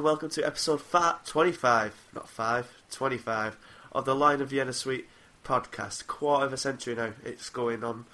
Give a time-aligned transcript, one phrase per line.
[0.00, 0.80] and welcome to episode
[1.26, 3.58] 25, not 5, 25,
[3.92, 5.06] of the Lion of Vienna Suite
[5.44, 6.06] podcast.
[6.06, 7.12] Quarter of a century now.
[7.22, 8.06] It's going on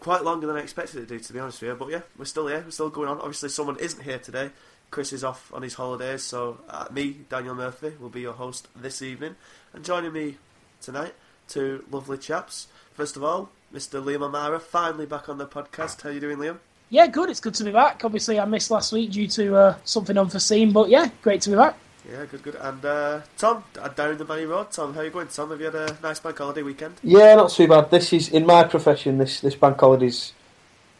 [0.00, 1.76] quite longer than I expected it to do, to be honest with you.
[1.76, 3.18] But yeah, we're still here, we're still going on.
[3.18, 4.50] Obviously, someone isn't here today.
[4.90, 8.66] Chris is off on his holidays, so uh, me, Daniel Murphy, will be your host
[8.74, 9.36] this evening.
[9.74, 10.38] And joining me
[10.80, 11.14] tonight,
[11.46, 12.66] two lovely chaps.
[12.94, 14.02] First of all, Mr.
[14.02, 16.02] Liam Amara, finally back on the podcast.
[16.02, 16.58] How you doing, Liam?
[16.88, 17.30] Yeah, good.
[17.30, 18.04] It's good to be back.
[18.04, 21.56] Obviously, I missed last week due to uh, something unforeseen, but yeah, great to be
[21.56, 21.76] back.
[22.08, 22.54] Yeah, good, good.
[22.54, 24.70] And uh, Tom, uh, down the Money Road.
[24.70, 25.50] Tom, how are you going, Tom?
[25.50, 26.94] Have you had a nice bank holiday weekend?
[27.02, 27.90] Yeah, not too bad.
[27.90, 29.18] This is in my profession.
[29.18, 30.32] This this bank holiday's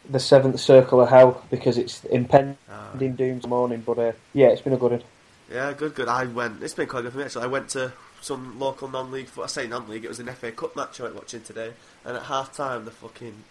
[0.09, 2.91] the seventh circle of hell because it's impending Ah.
[2.97, 3.83] doom morning.
[3.85, 5.03] But uh, yeah, it's been a good one.
[5.49, 6.09] Yeah, good, good.
[6.09, 6.61] I went.
[6.61, 7.43] It's been quite good for me actually.
[7.45, 9.29] I went to some local non-league.
[9.41, 10.03] I say non-league.
[10.03, 11.71] It was an FA Cup match I went watching today,
[12.03, 13.43] and at half time the fucking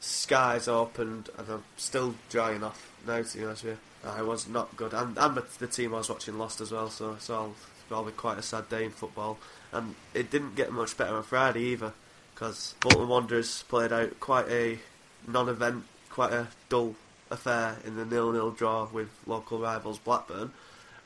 [0.00, 3.22] skies opened, and I'm still drying off now.
[3.22, 6.08] To be honest with you, I was not good, and and the- team I was
[6.08, 6.90] watching lost as well.
[6.90, 7.54] So it's all
[7.88, 9.38] probably quite a sad day in football,
[9.72, 11.92] and it didn't get much better on Friday either,
[12.34, 14.78] because Bolton Wanderers played out quite a
[15.26, 16.94] non-event, quite a dull
[17.30, 20.52] affair in the nil-nil draw with local rivals Blackburn.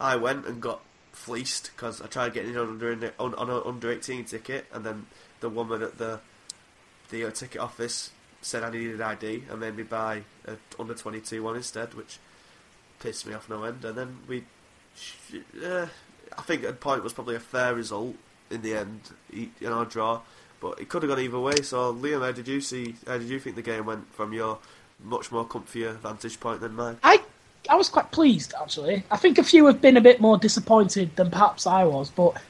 [0.01, 0.81] I went and got
[1.13, 5.07] fleeced because I tried getting in under on, on an under eighteen ticket, and then
[5.41, 6.21] the woman at the
[7.11, 8.11] the uh, ticket office
[8.45, 12.19] said I needed ID and made me buy a under twenty two one instead, which
[13.01, 13.85] pissed me off no end.
[13.85, 14.45] And then we,
[15.65, 15.87] uh,
[16.37, 18.15] I think the point was probably a fair result
[18.51, 19.01] in the end,
[19.33, 20.21] in our draw.
[20.61, 21.57] But it could have gone either way.
[21.63, 22.95] So Liam, how did you see?
[23.07, 24.59] How did you think the game went from your
[25.03, 26.99] much more comfier vantage point than mine?
[27.03, 27.21] I
[27.69, 29.05] I was quite pleased actually.
[29.11, 32.41] I think a few have been a bit more disappointed than perhaps I was, but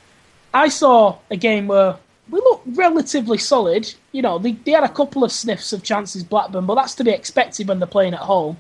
[0.52, 1.96] I saw a game where
[2.30, 3.92] we looked relatively solid.
[4.12, 7.04] You know, they, they had a couple of sniffs of chances, Blackburn, but that's to
[7.04, 8.56] be expected when they're playing at home,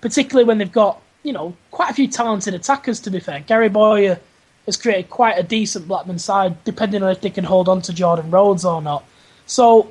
[0.00, 3.00] particularly when they've got you know quite a few talented attackers.
[3.00, 4.18] To be fair, Gary Bowyer
[4.66, 7.92] has created quite a decent Blackburn side, depending on if they can hold on to
[7.92, 9.04] Jordan Rhodes or not.
[9.46, 9.90] So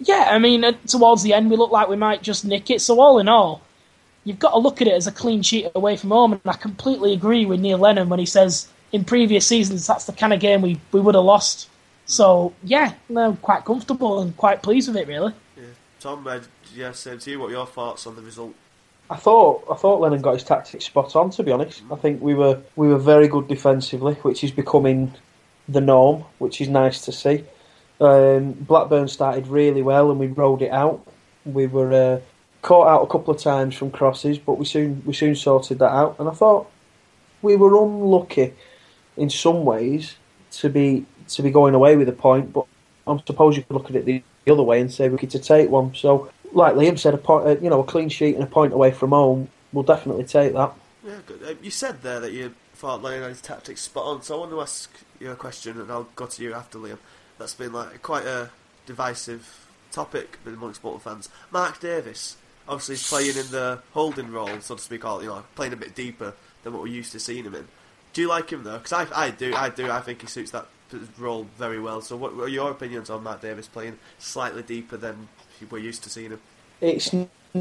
[0.00, 2.80] yeah, I mean, uh, towards the end, we look like we might just nick it.
[2.80, 3.62] So all in all,
[4.24, 6.32] you've got to look at it as a clean sheet away from home.
[6.32, 10.12] And I completely agree with Neil Lennon when he says in previous seasons that's the
[10.12, 11.68] kind of game we, we would have lost.
[12.08, 15.32] So yeah, I'm quite comfortable and quite pleased with it, really.
[15.56, 15.64] Yeah.
[16.00, 16.40] Tom, uh,
[16.74, 17.38] yeah, same to you.
[17.38, 18.54] What are your thoughts on the result?
[19.10, 21.30] I thought I thought Lennon got his tactics spot on.
[21.30, 25.14] To be honest, I think we were we were very good defensively, which is becoming
[25.68, 27.44] the norm, which is nice to see.
[28.00, 31.06] Um, Blackburn started really well, and we rolled it out.
[31.44, 32.20] We were uh,
[32.62, 35.92] caught out a couple of times from crosses, but we soon we soon sorted that
[35.92, 36.16] out.
[36.18, 36.70] And I thought
[37.42, 38.54] we were unlucky
[39.16, 40.16] in some ways
[40.52, 42.66] to be to be going away with a point, but
[43.06, 45.30] I suppose you could look at it the, the other way and say we could
[45.30, 45.94] to take one.
[45.94, 48.72] So, like Liam said, a point, uh, you know, a clean sheet and a point
[48.72, 50.72] away from home, we'll definitely take that.
[51.04, 51.42] Yeah, good.
[51.42, 54.50] Uh, you said there that you thought Lennon had tactics spot on, so I want
[54.52, 54.90] to ask
[55.20, 56.98] you a question, and I'll go to you after Liam.
[57.38, 58.50] That's been like quite a
[58.86, 61.28] divisive topic amongst Bolton fans.
[61.50, 62.36] Mark Davies,
[62.68, 65.76] obviously, he's playing in the holding role, so to speak, or you know, playing a
[65.76, 67.68] bit deeper than what we're used to seeing him in.
[68.12, 68.78] Do you like him though?
[68.78, 69.90] Because I, I do, I do.
[69.90, 70.66] I think he suits that
[71.18, 72.00] role very well.
[72.00, 75.28] So, what are your opinions on Matt Davis playing slightly deeper than
[75.70, 76.40] we're used to seeing him?
[76.80, 77.14] It's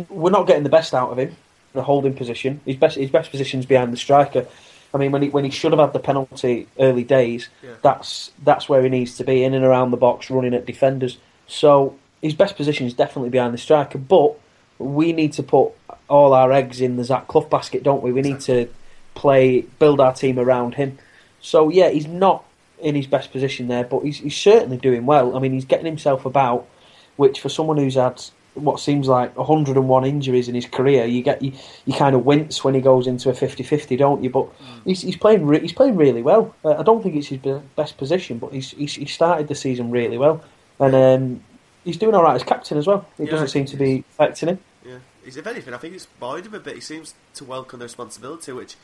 [0.10, 1.36] we're not getting the best out of him.
[1.74, 4.48] The holding position, his best his best position's behind the striker.
[4.94, 7.72] I mean, when he when he should have had the penalty early days, Yeah.
[7.82, 11.18] that's that's where he needs to be in and around the box, running at defenders.
[11.48, 13.98] So his best position is definitely behind the striker.
[13.98, 14.36] But
[14.80, 15.72] we need to put
[16.10, 18.12] all our eggs in the Zach Clough basket, don't we?
[18.12, 18.70] We need to
[19.14, 20.98] play, build our team around him.
[21.42, 22.46] So yeah, he's not
[22.80, 25.36] in his best position there, but he's he's certainly doing well.
[25.36, 26.68] I mean, he's getting himself about,
[27.16, 28.22] which for someone who's had
[28.54, 31.52] what seems like 101 injuries in his career, you get you,
[31.86, 34.30] you kind of wince when he goes into a 50-50, don't you?
[34.30, 34.48] But
[34.84, 36.56] he's, he's playing re- he's playing really well.
[36.66, 37.40] Uh, I don't think it's his
[37.76, 40.44] best position, but he's, he's he started the season really well,
[40.80, 41.44] and um,
[41.84, 43.08] he's doing all right as captain as well.
[43.20, 44.60] It Yeah, doesn't seem to be affecting him.
[44.86, 46.76] Yeah, he's, if anything, I think it's buoyed him a bit.
[46.76, 48.76] He seems to welcome the responsibility, which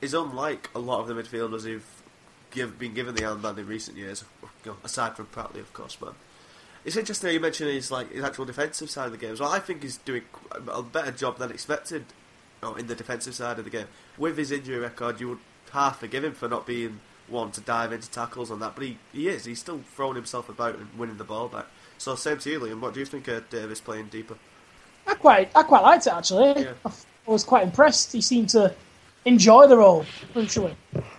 [0.00, 2.01] is unlike a lot of the midfielders who've
[2.52, 4.24] give, been given the armband in recent years.
[4.84, 6.14] Aside from Pratley, of course, but
[6.84, 9.34] it's interesting how you mentioned his like his actual defensive side of the game.
[9.38, 9.50] well.
[9.50, 10.22] I think he's doing
[10.68, 12.04] a better job than expected
[12.78, 13.86] in the defensive side of the game.
[14.16, 15.38] With his injury record, you would
[15.72, 18.98] half forgive him for not being one to dive into tackles on that, but he,
[19.12, 19.44] he is.
[19.44, 21.66] He's still throwing himself about and winning the ball back.
[21.98, 22.80] So same to you, Liam.
[22.80, 24.36] What do you think of Davis playing deeper?
[25.06, 26.62] I quite I quite liked it actually.
[26.62, 26.72] Yeah.
[26.84, 28.12] I was quite impressed.
[28.12, 28.74] He seemed to
[29.24, 30.04] enjoy the role,
[30.34, 30.74] crucially,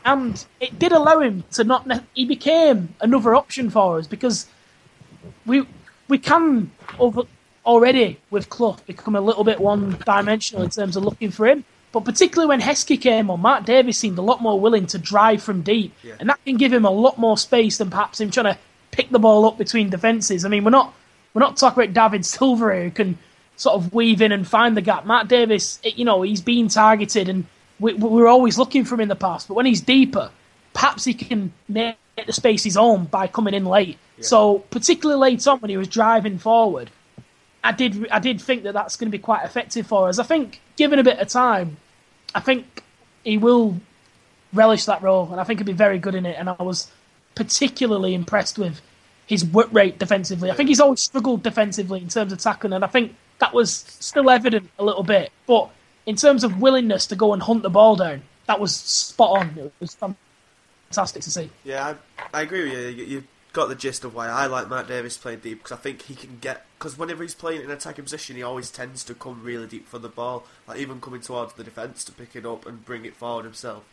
[0.05, 1.87] and it did allow him to not.
[1.87, 4.47] Ne- he became another option for us because
[5.45, 5.65] we
[6.07, 7.21] we can over,
[7.65, 11.63] already with Clough become a little bit one dimensional in terms of looking for him.
[11.91, 15.43] But particularly when Heskey came on, Mark Davies seemed a lot more willing to drive
[15.43, 16.15] from deep, Yeah.
[16.19, 18.57] and that can give him a lot more space than perhaps him trying to
[18.91, 20.43] pick the ball up between defences.
[20.43, 20.93] I mean, we're not
[21.33, 23.17] we're not talking about David Silva who can
[23.55, 25.05] sort of weave in and find the gap.
[25.05, 27.45] Matt Davis, it- you know, he's been targeted, and
[27.83, 29.47] we, we we're always looking for him in the past.
[29.47, 30.31] But when he's deeper,
[30.73, 33.97] perhaps he can make the space his own by coming in late.
[34.21, 36.89] So particularly late on when he was driving forward,
[37.63, 40.17] I did I did think that that's going to be quite effective for us.
[40.17, 41.77] I think given a bit of time,
[42.33, 42.83] I think
[43.23, 43.77] he will
[44.53, 46.37] relish that role, and I think he'll be very good in it.
[46.39, 46.89] And I was
[47.35, 48.81] particularly impressed with
[49.25, 50.51] his work rate defensively.
[50.51, 53.73] I think he's always struggled defensively in terms of tackling, and I think that was
[53.73, 55.31] still evident a little bit.
[55.47, 55.69] But
[56.05, 59.57] in terms of willingness to go and hunt the ball down, that was spot on.
[59.57, 61.49] It was fantastic to see.
[61.63, 61.95] Yeah,
[62.33, 63.03] I, I agree with you.
[63.03, 63.05] you.
[63.05, 63.23] You
[63.53, 66.15] got the gist of why I like Matt Davis playing deep because I think he
[66.15, 69.43] can get because whenever he's playing in an attacking position, he always tends to come
[69.43, 72.65] really deep for the ball, like even coming towards the defence to pick it up
[72.65, 73.83] and bring it forward himself.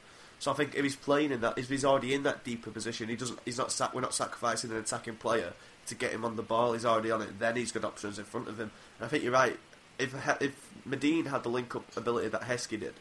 [0.40, 3.10] So I think if he's playing in that, if he's already in that deeper position,
[3.10, 3.38] he doesn't.
[3.44, 3.94] He's not.
[3.94, 5.52] We're not sacrificing an attacking player
[5.86, 6.72] to get him on the ball.
[6.72, 7.38] He's already on it.
[7.38, 8.70] Then he's got options in front of him.
[8.98, 9.58] And I think you're right.
[10.00, 12.94] If if Madine had the link up ability that Heskey did,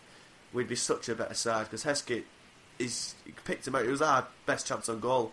[0.54, 2.24] we'd be such a better side because Heskey
[2.78, 3.16] is
[3.46, 3.86] picked him out.
[3.86, 5.31] It was our best chance on goal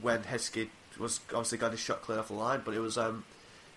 [0.00, 0.68] when Heskey
[0.98, 3.24] was obviously got his shot cleared off the line, but it was um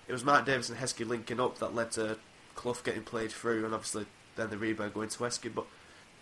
[0.07, 2.17] it was Mark Davies and Heskey linking up that led to
[2.55, 4.05] Clough getting played through, and obviously
[4.35, 5.53] then the rebound going to Heskey.
[5.53, 5.65] But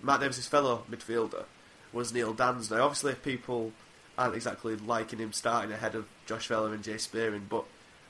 [0.02, 1.46] Matt Davis's fellow midfielder
[1.92, 2.70] was Neil Danns.
[2.70, 3.72] Now, obviously, people
[4.18, 7.66] aren't exactly liking him starting ahead of Josh Vela and Jay Spearing, but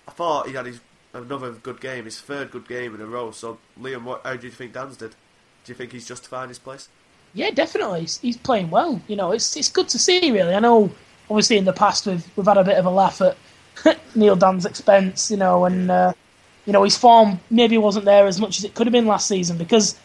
[0.07, 0.80] I thought he had his
[1.13, 3.31] another good game, his third good game in a row.
[3.31, 5.11] So, Liam, what how do you think Danns did?
[5.65, 6.88] Do you think he's justifying his place?
[7.33, 8.01] Yeah, definitely.
[8.01, 9.01] He's, he's playing well.
[9.07, 10.31] You know, it's it's good to see.
[10.31, 10.91] Really, I know.
[11.29, 13.38] Obviously, in the past, we've we've had a bit of a laugh at
[14.15, 15.29] Neil Dan's expense.
[15.29, 16.13] You know, and uh,
[16.65, 19.27] you know his form maybe wasn't there as much as it could have been last
[19.27, 19.95] season because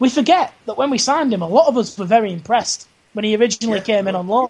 [0.00, 3.24] we forget that when we signed him, a lot of us were very impressed when
[3.24, 3.84] he originally Yeah.
[3.84, 4.48] came in on loan.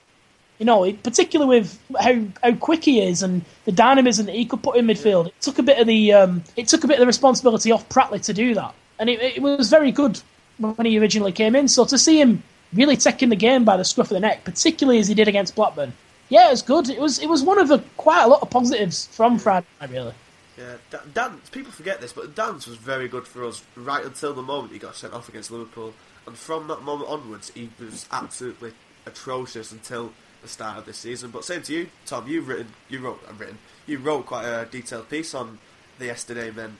[0.58, 4.62] You know, particularly with how how quick he is and the dynamism that he could
[4.62, 5.26] put in midfield.
[5.26, 7.88] It took a bit of the um, it took a bit of the responsibility off
[7.88, 10.20] Pratley to do that, and it, it was very good
[10.58, 11.66] when he originally came in.
[11.66, 12.42] So to see him
[12.72, 15.56] really taking the game by the scruff of the neck, particularly as he did against
[15.56, 15.92] Blackburn,
[16.28, 16.88] yeah, it was good.
[16.88, 20.14] It was it was one of the quite a lot of positives from Friday really.
[20.56, 21.40] Yeah, Da- Dan.
[21.50, 24.78] People forget this, but Danns was very good for us right until the moment he
[24.78, 25.94] got sent off against Liverpool,
[26.26, 28.72] and from that moment onwards, he was absolutely
[29.04, 30.12] atrocious until
[30.44, 31.30] the start of this season.
[31.30, 32.28] But same to you, Tom.
[32.28, 35.58] You've written, you wrote, I've written, you wrote quite a detailed piece on
[35.98, 36.76] the yesterday men,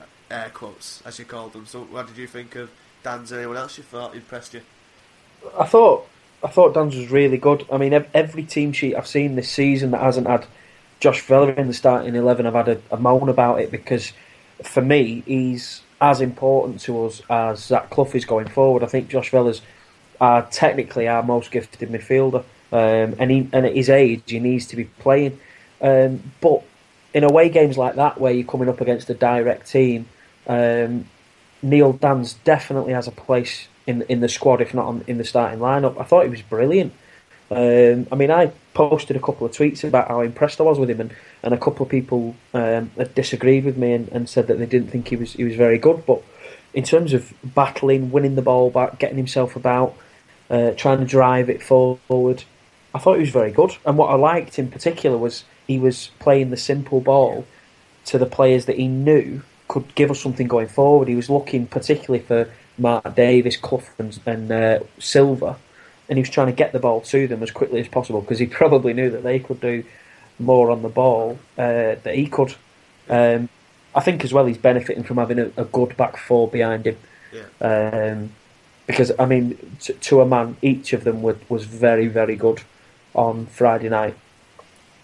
[0.00, 1.66] uh, air quotes as you called them.
[1.66, 2.70] So, what did you think of
[3.04, 3.32] Danns?
[3.32, 4.62] Anyone else you thought impressed you?
[5.58, 6.08] I thought
[6.42, 7.66] I thought Danns was really good.
[7.70, 10.46] I mean, every team sheet I've seen this season that hasn't had
[10.98, 14.12] Josh Vela in the starting eleven, I've had a, a moan about it because
[14.62, 18.82] for me, he's as important to us as Zach Clough is going forward.
[18.82, 19.62] I think Josh Vela's
[20.20, 24.66] are technically our most gifted midfielder, um, and he, and at his age, he needs
[24.66, 25.38] to be playing.
[25.80, 26.62] Um, but
[27.14, 30.06] in away games like that, where you're coming up against a direct team,
[30.46, 31.06] um,
[31.62, 35.24] Neil Danns definitely has a place in in the squad, if not on, in the
[35.24, 36.00] starting lineup.
[36.00, 36.92] I thought he was brilliant.
[37.50, 40.88] Um, I mean, I posted a couple of tweets about how impressed I was with
[40.88, 44.58] him, and, and a couple of people um, disagreed with me and, and said that
[44.58, 46.06] they didn't think he was he was very good.
[46.06, 46.22] But
[46.72, 49.94] in terms of battling, winning the ball back, getting himself about,
[50.48, 52.44] uh, trying to drive it forward,
[52.94, 53.76] I thought he was very good.
[53.84, 57.46] And what I liked in particular was he was playing the simple ball
[58.06, 61.08] to the players that he knew could give us something going forward.
[61.08, 65.56] He was looking particularly for Mark Davies, Clough, and, and uh, Silva,
[66.08, 68.38] and he was trying to get the ball to them as quickly as possible because
[68.38, 69.84] he probably knew that they could do
[70.38, 72.54] more on the ball uh, that he could.
[73.08, 73.48] Um,
[73.94, 76.96] I think as well he's benefiting from having a, a good back four behind him.
[77.32, 78.12] Yeah.
[78.12, 78.32] Um,
[78.86, 82.62] because I mean, to, to a man, each of them was, was very, very good
[83.14, 84.16] on Friday night.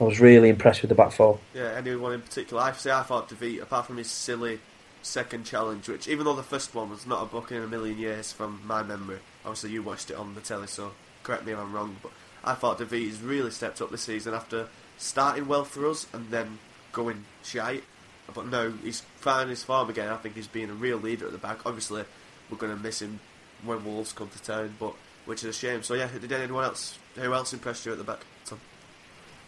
[0.00, 1.38] I was really impressed with the back four.
[1.54, 2.62] Yeah, anyone in particular?
[2.62, 4.60] I say I thought Dervite, apart from his silly
[5.02, 7.98] second challenge, which even though the first one was not a book in a million
[7.98, 10.92] years from my memory, obviously you watched it on the telly, so
[11.24, 12.12] correct me if I'm wrong, but
[12.44, 16.30] I thought Dervite has really stepped up this season after starting well for us and
[16.30, 16.58] then
[16.92, 17.84] going shite.
[18.32, 20.10] But no, he's found his form again.
[20.10, 21.64] I think he's being a real leader at the back.
[21.64, 22.04] Obviously,
[22.50, 23.20] we're going to miss him
[23.64, 24.94] when Wolves come to town, but
[25.28, 25.82] which is a shame.
[25.82, 26.98] So yeah, did anyone else?
[27.16, 28.24] Who else impressed you at the back?
[28.46, 28.60] Tom?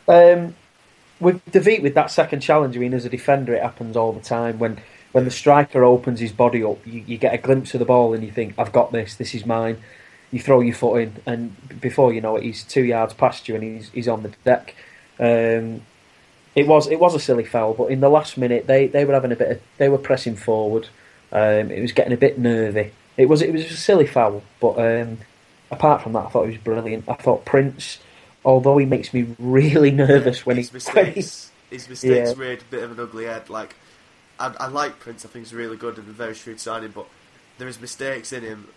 [0.06, 0.54] Um,
[1.18, 4.20] with David, with that second challenge, I mean, as a defender, it happens all the
[4.20, 4.58] time.
[4.58, 4.78] When
[5.12, 8.12] when the striker opens his body up, you, you get a glimpse of the ball
[8.12, 9.14] and you think, "I've got this.
[9.16, 9.78] This is mine."
[10.30, 13.54] You throw your foot in, and before you know it, he's two yards past you
[13.54, 14.74] and he's he's on the deck.
[15.18, 15.82] Um,
[16.54, 19.14] it was it was a silly foul, but in the last minute, they, they were
[19.14, 19.50] having a bit.
[19.50, 20.88] Of, they were pressing forward.
[21.32, 24.78] Um, it was getting a bit nervy It was it was a silly foul, but
[24.78, 25.18] um,
[25.70, 27.08] apart from that, I thought he was brilliant.
[27.08, 27.98] I thought Prince,
[28.44, 32.42] although he makes me really nervous when he, his when he mistakes, his mistakes Yeah.
[32.42, 33.48] reared a bit of an ugly head.
[33.50, 33.76] Like,
[34.38, 35.24] I, I like Prince.
[35.24, 37.06] I think he's really good and a very shrewd signing, but
[37.58, 38.68] there is mistakes in him.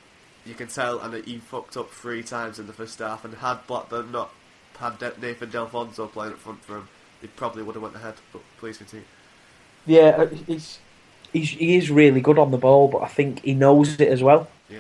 [0.45, 3.23] You can tell, and he fucked up three times in the first half.
[3.23, 4.31] And had Blackburn not
[4.77, 6.89] had Nathan Delfouneso playing up front for him,
[7.21, 8.15] he probably would have went ahead.
[8.33, 9.05] But please continue.
[9.85, 10.79] Yeah, he's,
[11.31, 14.21] he's he is really good on the ball, but I think he knows it as
[14.21, 14.50] well.
[14.69, 14.79] Yeah,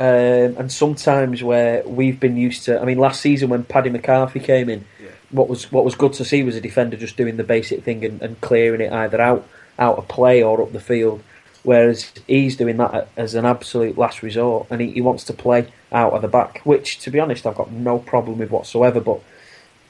[0.00, 4.40] Um, and sometimes where we've been used to, I mean, last season when Paddy McCarthy
[4.40, 7.36] came in, yeah, what was what was good to see was a defender just doing
[7.36, 9.46] the basic thing and, and clearing it either out
[9.78, 11.22] out of play or up the field.
[11.64, 15.70] Whereas he's doing that as an absolute last resort, and he, he wants to play
[15.92, 19.00] out of the back, which, to be honest, I've got no problem with whatsoever.
[19.00, 19.20] But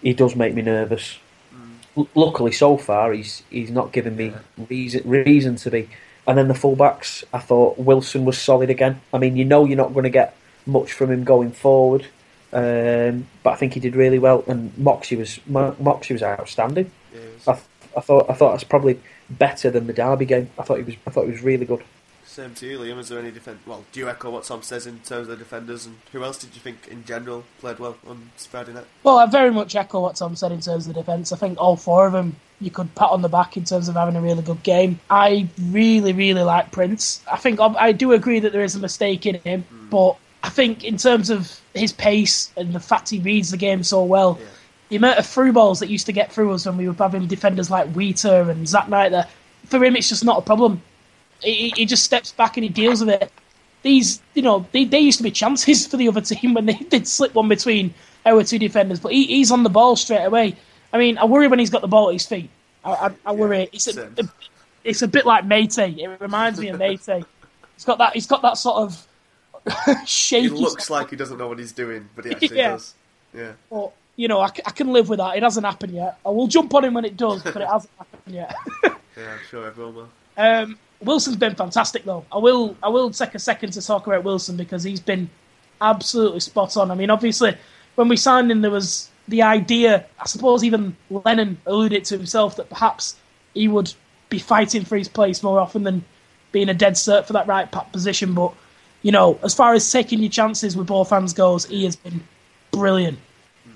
[0.02, 1.18] he does make me nervous.
[1.96, 4.64] L- luckily, so far, he's he's not given me Yeah.
[4.68, 5.88] reason reason to be.
[6.30, 9.00] And then the fullbacks, I thought Wilson was solid again.
[9.12, 12.06] I mean, you know, you're not going to get much from him going forward,
[12.52, 14.44] um, but I think he did really well.
[14.46, 16.92] And Moxey was Mo- Moxey was outstanding.
[17.12, 17.64] was- I, th-
[17.96, 20.50] I thought I thought that's probably better than the Derby game.
[20.56, 21.82] I thought he was I thought he was really good.
[22.30, 22.96] Same to you, Liam.
[23.00, 23.58] Is there any defend?
[23.66, 26.38] Well, do you echo what Tom says in terms of the defenders, and who else
[26.38, 28.84] did you think in general played well on Friday night?
[29.02, 31.32] Well, I very much echo what Tom said in terms of the defence.
[31.32, 33.96] I think all four of them you could pat on the back in terms of
[33.96, 35.00] having a really good game.
[35.10, 37.20] I really, really like Prince.
[37.30, 39.88] I think I do agree that there is a mistake in him, hmm.
[39.88, 43.82] but I think in terms of his pace and the fact he reads the game
[43.82, 44.46] so well, Yeah.
[44.90, 47.26] the amount of through balls that used to get through us when we were having
[47.26, 49.26] defenders like Wheater and Zat Knight there,
[49.66, 50.80] for him it's just not a problem.
[51.42, 53.30] He, he- just steps back and he deals with it.
[53.82, 56.74] These, you know, they, they used to be chances for the other team when they
[56.90, 57.94] did slip one between
[58.26, 60.54] our two defenders, but he, he's on the ball straight away.
[60.92, 62.50] I mean, I worry when he's got the ball at his feet.
[62.84, 63.68] I, I, I worry.
[63.72, 64.28] It's a, a-
[64.84, 65.76] it's a bit like Mate.
[65.78, 67.00] It reminds me of Mate.
[67.76, 68.14] He's got that.
[68.14, 69.06] He's got that sort of
[70.06, 70.48] shaky.
[70.48, 72.70] He looks like he doesn't know what he's doing, but he actually Yeah.
[72.70, 72.94] does.
[73.34, 73.52] Yeah.
[73.70, 75.36] But, you know, I can live with that.
[75.36, 76.18] It hasn't happened yet.
[76.24, 78.54] I will jump on him when it does, but it hasn't happened yet.
[78.84, 80.08] Yeah, I'm sure everyone will.
[80.36, 82.24] Um, Wilson's been fantastic, though.
[82.30, 85.30] I will I will take a second to talk about Wilson because he's been
[85.80, 86.90] absolutely spot on.
[86.90, 87.56] I mean, obviously,
[87.94, 90.06] when we signed him, there was the idea.
[90.18, 93.16] I suppose even Lennon alluded to himself that perhaps
[93.54, 93.92] he would
[94.28, 96.04] be fighting for his place more often than
[96.52, 98.34] being a dead cert for that right position.
[98.34, 98.52] But
[99.02, 102.22] you know, as far as taking your chances with both hands goes, he has been
[102.70, 103.18] brilliant,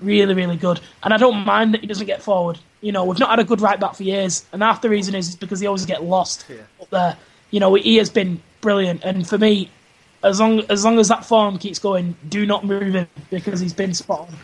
[0.00, 0.80] really, really good.
[1.02, 2.58] And I don't mind that he doesn't get forward.
[2.80, 5.14] You know, we've not had a good right back for years, and half the reason
[5.14, 6.56] is because he always get lost Yeah.
[6.80, 7.16] up there.
[7.50, 9.70] You know, he has been brilliant, and for me,
[10.22, 13.74] as long as long as that form keeps going, do not move him because he's
[13.74, 14.34] been spot on.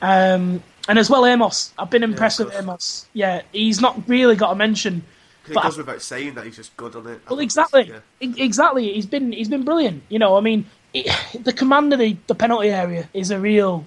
[0.00, 2.56] Um, and as well, Amos, I've been impressed of with.
[2.56, 3.06] Amos.
[3.12, 5.02] Yeah, he's not really got a mention.
[5.48, 7.20] it goes without saying that he's just good on it.
[7.28, 8.00] Well, exactly, Yeah.
[8.20, 8.92] Exactly.
[8.92, 10.02] He's been he's been brilliant.
[10.08, 11.10] You know, I mean, it,
[11.42, 13.86] the command of the, the penalty area is a real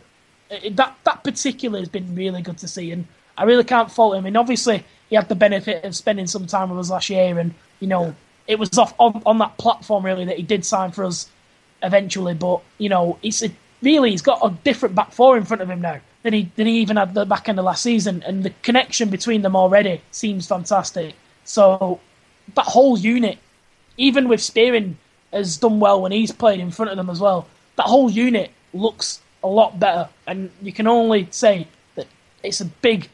[0.52, 4.16] it, that that particular has been really good to see, and I really can't fault
[4.16, 4.26] him.
[4.26, 7.54] And obviously, he had the benefit of spending some time with us last year, and
[7.80, 8.16] you know,
[8.48, 11.30] it was off on, on that platform really that he did sign for us
[11.82, 12.34] eventually.
[12.34, 15.70] But you know, it's a, really he's got a different back four in front of
[15.70, 18.44] him now than he than he even had the back end of last season, and
[18.44, 21.16] the connection between them already seems fantastic.
[21.46, 22.00] So
[22.56, 23.40] that whole unit,
[23.98, 24.98] even with Spearing,
[25.32, 27.48] has done well when he's played in front of them as well.
[27.78, 32.08] That whole unit looks a lot better, and you can only say that
[32.44, 33.10] it's a big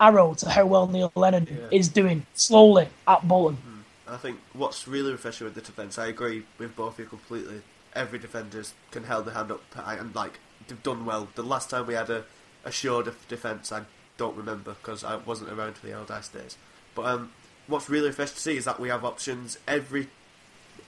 [0.00, 1.76] arrow to how well Neil Lennon Yeah.
[1.78, 3.58] is doing slowly at Bolton.
[4.06, 7.06] And I think what's really refreshing with the defence, I agree with both of you
[7.06, 7.62] completely.
[7.94, 11.28] Every defender can held their hand up and like they've done well.
[11.34, 12.24] The last time we had a,
[12.64, 13.82] a sure def- defence, I
[14.16, 16.56] don't remember because I wasn't around for the old ice days.
[16.94, 17.32] But um,
[17.66, 19.58] what's really refreshing to see is that we have options.
[19.66, 20.08] Every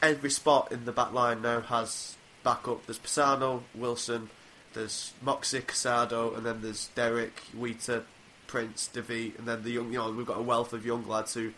[0.03, 2.87] every spot in the back line now has backup.
[2.87, 4.31] There's Pisano, Wilson,
[4.75, 8.05] there's Moxey, Casado, and then there's Derek, Wheater,
[8.47, 9.93] Prince, Devi, and then the young.
[9.93, 11.53] You know, we've got a wealth of young lads who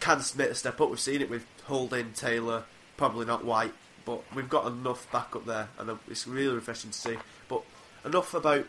[0.00, 0.90] can make a step up.
[0.90, 2.64] We've seen it with Holding, Taylor,
[2.96, 7.16] probably not White, but we've got enough backup there, and it's really refreshing to see.
[7.48, 7.62] But
[8.04, 8.66] enough about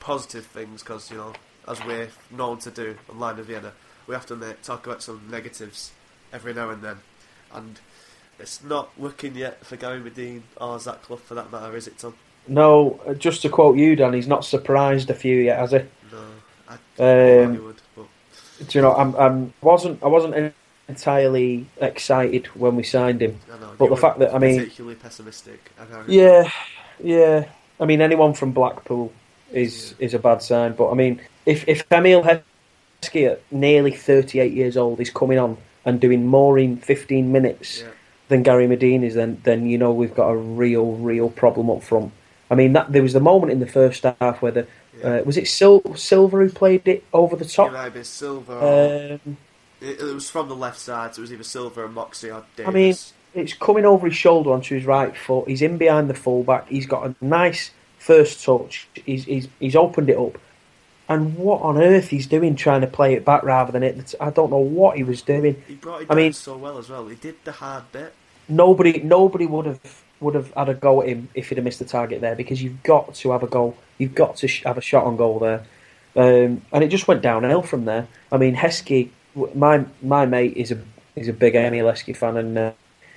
[0.00, 1.32] positive things, because you know,
[1.68, 3.72] as we're known to do on Lion of Vienna,
[4.06, 5.92] we have to ma- talk about some negatives
[6.32, 6.98] every now and then,
[7.52, 7.80] and
[8.38, 11.98] it's not working yet for Gary Madine or Zach Clough for that matter, is it,
[11.98, 12.14] Tom?
[12.48, 15.78] No, uh, just to quote you, Dan, he's not surprised a few yet, has he?
[15.78, 16.18] No,
[16.68, 18.06] I Um, would, but
[18.68, 20.54] Do you know, I'm, I'm wasn't I wasn't
[20.88, 23.38] entirely excited when we signed him.
[23.48, 25.70] Know, but the fact that, I mean- particularly pessimistic.
[25.78, 26.50] I- Yeah,
[27.02, 27.44] yeah.
[27.80, 29.12] I mean, anyone from Blackpool
[29.52, 30.72] is is a bad sign.
[30.72, 35.56] But I mean, if if Emile Heskey at nearly 38 years old is coming on
[35.84, 37.88] and doing more in 15 minutes yeah.
[38.28, 41.82] than Gary Madine is, then then you know we've got a real, real problem up
[41.82, 42.12] front.
[42.52, 44.66] I mean, that there was the moment in the first half where the
[45.00, 45.20] Yeah.
[45.20, 47.72] uh, was it Sil- Silva who played it over the It top.
[47.72, 49.18] might have Silva.
[49.24, 49.36] Um,
[49.80, 52.44] it, it was from the left side, so it was either Silva or Moxey or
[52.56, 52.68] Davis.
[52.68, 52.94] I mean,
[53.42, 55.48] it's coming over his shoulder onto his right foot.
[55.48, 56.68] He's in behind the fullback.
[56.68, 58.86] He's got a nice first touch.
[59.06, 60.36] He's he's, he's opened it up.
[61.08, 64.14] And what on earth he's doing trying to play it back rather than it?
[64.20, 65.62] I don't know what he was doing.
[65.66, 67.06] he brought it I down mean- so well as well.
[67.08, 68.12] He did the hard bit.
[68.48, 69.80] Nobody nobody would have
[70.22, 72.62] would have had a go at him if he'd have missed the target there because
[72.62, 73.76] you've got to have a goal.
[73.98, 75.64] You've got to sh- have a shot on goal there.
[76.14, 78.06] Um, and it just went downhill from there.
[78.30, 79.08] I mean, Heskey,
[79.54, 80.78] my my mate is a
[81.16, 82.72] is a big Emile Heskey fan, and uh,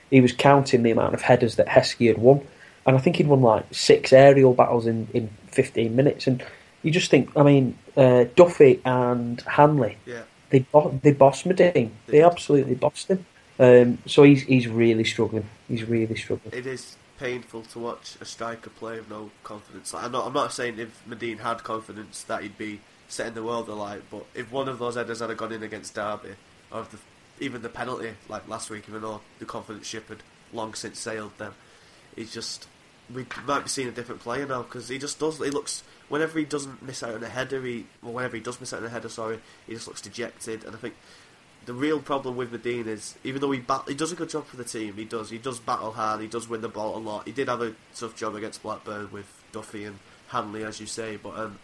[0.09, 2.41] he was counting the amount of headers that Heskey had won,
[2.85, 6.25] and I think he'd won like six aerial battles in, in fifteen minutes.
[6.27, 6.43] And
[6.83, 10.21] you just think, I mean, uh, Duffy and Hanley, Yeah.
[10.51, 11.89] they bo- they bossed Madine.
[12.07, 13.25] They absolutely bossed him.
[13.59, 15.47] Um, so he's he's really struggling.
[15.67, 16.53] He's really struggling.
[16.53, 19.93] It is painful to watch a striker play with no confidence.
[19.93, 20.27] Like, I'm not.
[20.27, 24.03] I'm not saying if Madine had confidence that he'd be setting the world alight.
[24.09, 26.35] But if one of those headers had gone in against Derby,
[26.71, 26.97] or the,
[27.39, 31.31] even the penalty like last week, even though the confidence ship had long since sailed,
[31.37, 31.51] then
[32.15, 32.67] he's just
[33.13, 35.37] we might be seeing a different player now because he just does.
[35.37, 38.59] He looks whenever he doesn't miss out on a header, he or whenever he does
[38.59, 40.63] miss out on a header, sorry, he just looks dejected.
[40.63, 40.95] And I think
[41.65, 44.45] the real problem with Madine is even though he bat- he does a good job
[44.45, 46.99] for the team, he does he does battle hard, he does win the ball a
[46.99, 47.25] lot.
[47.25, 51.17] He did have a tough job against Blackburn with Duffy and Hanley, as you say,
[51.17, 51.59] but um,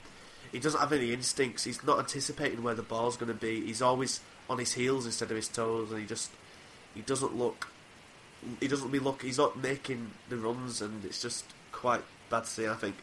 [0.52, 1.64] he doesn't have any instincts.
[1.64, 3.66] He's not anticipating where the ball's going to be.
[3.66, 6.32] He's always on his heels instead of his toes, and he just
[6.94, 7.68] he doesn't look
[8.60, 9.22] he doesn't be look.
[9.22, 12.68] He's not making the runs, and it's just quite bad to see.
[12.68, 12.96] I think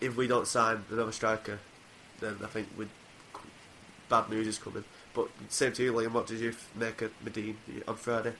[0.00, 1.58] if we don't sign another striker,
[2.20, 2.86] then I think we
[4.08, 4.84] bad news is coming.
[5.14, 6.12] But same to you, Liam.
[6.12, 7.56] What did you make of Madine
[7.88, 8.32] on Friday?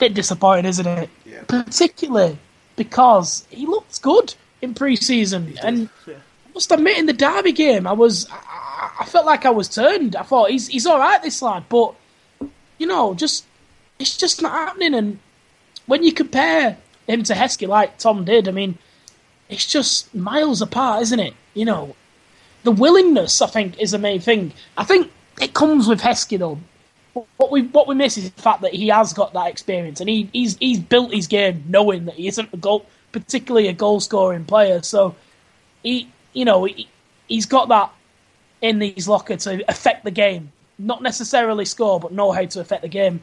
[0.00, 1.10] bit disappointing, isn't it?
[1.24, 1.42] Yeah.
[1.46, 2.36] Particularly
[2.74, 6.14] because he looked good in pre-season, and yeah.
[6.14, 9.68] I must admit, in the Derby game, I was I, I felt like I was
[9.68, 10.16] turned.
[10.16, 11.94] I thought he's he's all right, this lad, but
[12.78, 13.44] you know, just
[14.00, 14.94] it's just not happening.
[14.94, 15.18] And
[15.86, 18.78] when you compare him to Heskey, like Tom did, I mean,
[19.48, 21.34] it's just miles apart, isn't it?
[21.54, 21.94] You know,
[22.64, 24.52] the willingness, I think, is the main thing.
[24.76, 26.58] I think it comes with Heskey though.
[27.36, 30.08] What we what we miss is the fact that he has got that experience and
[30.08, 34.00] he, he's he's built his game knowing that he isn't a goal, particularly a goal
[34.00, 34.82] scoring player.
[34.82, 35.16] So
[35.82, 36.88] he you know he,
[37.26, 37.92] he's got that
[38.62, 42.82] in his locker to affect the game, not necessarily score, but know how to affect
[42.82, 43.22] the game.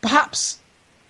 [0.00, 0.60] Perhaps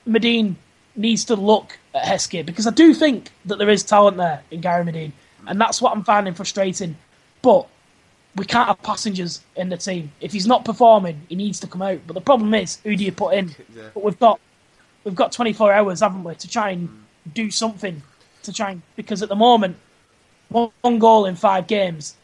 [0.08, 0.56] Madine
[0.96, 4.60] needs to look at Heskey because I do think that there is talent there in
[4.60, 5.12] Gary Madine,
[5.46, 6.96] and that's what I'm finding frustrating.
[7.42, 7.68] But
[8.36, 10.12] we can't have passengers in the team.
[10.20, 12.00] If he's not performing, he needs to come out.
[12.06, 13.54] But the problem is, who do you put in?
[13.74, 13.88] Yeah.
[13.92, 14.40] But we've got
[15.04, 17.34] we've got 24 hours, haven't we, to try and mm.
[17.34, 18.02] do something
[18.42, 19.76] to try and because at the moment,
[20.48, 22.16] one, one goal in five games,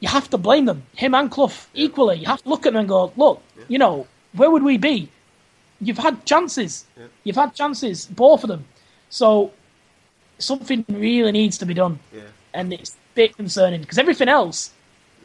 [0.00, 2.18] you have to blame them, him and Clough equally.
[2.18, 5.08] You have to look at them and go, look, you know, where would we be?
[5.80, 6.84] You've had chances.
[6.96, 7.06] Yeah.
[7.24, 8.64] You've had chances, both of them.
[9.10, 9.52] So
[10.38, 14.72] something really needs to be done, Yeah, and it's a bit concerning because everything else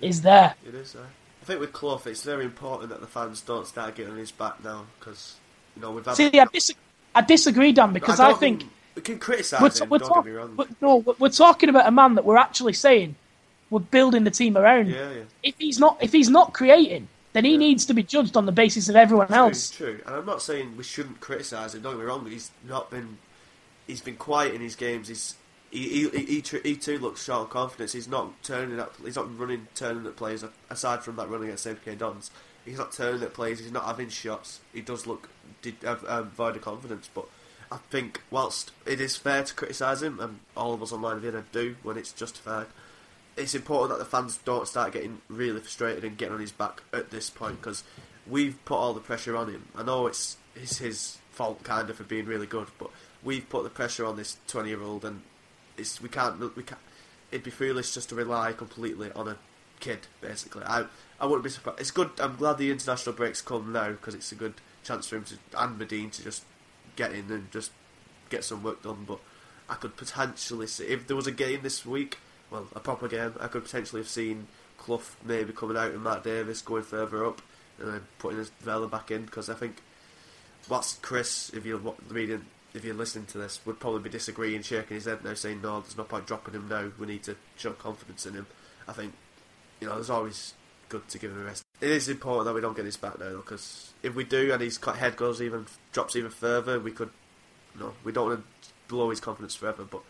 [0.01, 0.55] is there.
[0.67, 0.95] it is.
[0.95, 0.99] Uh,
[1.41, 4.31] I think with Clough, it's very important that the fans don't start getting on his
[4.31, 5.36] back now because
[5.75, 6.15] you know we've had.
[6.15, 6.73] See, I, dis-
[7.15, 8.63] I disagree, Dan, because I, don't think
[8.95, 9.89] we can criticise we're, him.
[9.89, 10.53] we're, don't talk- get me wrong.
[10.55, 13.15] but no, we're- we're talking about a man that we're actually saying
[13.69, 14.88] we're building the team around.
[14.88, 15.21] yeah, yeah.
[15.43, 17.57] If he's not, if he's not creating, then he Yeah.
[17.57, 19.69] needs to be judged on the basis of everyone True, else.
[19.69, 21.81] True, and I'm not saying we shouldn't criticise him.
[21.81, 23.17] Don't get me wrong, but he's not been.
[23.86, 25.07] He's been quiet in his games.
[25.07, 25.36] He's
[25.77, 27.93] he he, he, he, too looks short of confidence.
[27.93, 28.91] He's not turning at.
[29.03, 30.43] He's not running, turning at plays.
[30.69, 32.31] Aside from that running against MK Dons,
[32.65, 33.59] he's not turning at plays.
[33.59, 34.61] He's not having shots.
[34.73, 35.29] He does look
[35.61, 37.09] did um, void of confidence.
[37.13, 37.25] But
[37.71, 41.43] I think whilst it is fair to criticise him, and all of us online here
[41.51, 42.67] do when it's justified,
[43.35, 46.81] it's important that the fans don't start getting really frustrated and getting on his back
[46.91, 47.83] at this point because
[48.25, 49.67] we've put all the pressure on him.
[49.75, 52.89] I know it's, it's his fault kind of for being really good, but
[53.23, 55.21] we've put the pressure on this twenty-year-old, and
[55.77, 56.81] it's we can't we can't.
[57.31, 59.37] It'd be foolish just to rely completely on a
[59.79, 59.99] kid.
[60.21, 60.85] Basically, I
[61.19, 61.79] I wouldn't be surprised.
[61.79, 62.11] It's good.
[62.19, 65.37] I'm glad the international breaks come now because it's a good chance for him to
[65.57, 66.43] and Medine to just
[66.95, 67.71] get in and just
[68.29, 69.05] get some work done.
[69.07, 69.19] But
[69.69, 73.33] I could potentially see if there was a game this week, well, a proper game,
[73.39, 77.41] I could potentially have seen Clough maybe coming out and Matt Davis going further up
[77.79, 79.81] and then putting his Vela back in because I think
[80.67, 84.95] what's Chris, if you're reading, if you're listening to this, would probably be disagreeing, shaking
[84.95, 86.91] his head now, saying no, there's no point dropping him now.
[86.99, 88.47] We need to show confidence in him.
[88.88, 89.13] I think
[89.80, 90.53] you know, there's always
[90.89, 91.63] good to give him a rest.
[91.82, 94.62] It is important that we don't get his back now, because if we do and
[94.62, 97.12] his head goes even drops even further, we could
[97.75, 99.84] you no, we don't want to blow his confidence forever.
[99.84, 100.01] But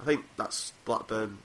[0.00, 1.38] I think that's Blackburn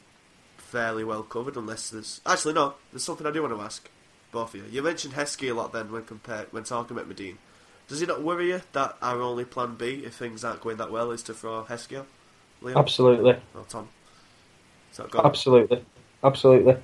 [0.58, 2.76] fairly well covered, unless there's actually no.
[2.92, 3.90] There's something I do want to ask
[4.32, 4.66] both of you.
[4.70, 7.38] You mentioned Heskey a lot then when compared when talking about Madine.
[7.88, 10.92] Does it not worry you that our only plan B, if things aren't going that
[10.92, 12.04] well, is to throw Heskey?
[12.62, 12.76] Liam?
[12.76, 13.38] Absolutely.
[13.56, 13.88] Or Tom?
[14.92, 15.26] Is that gone?
[15.26, 15.84] Absolutely,
[16.24, 16.76] absolutely.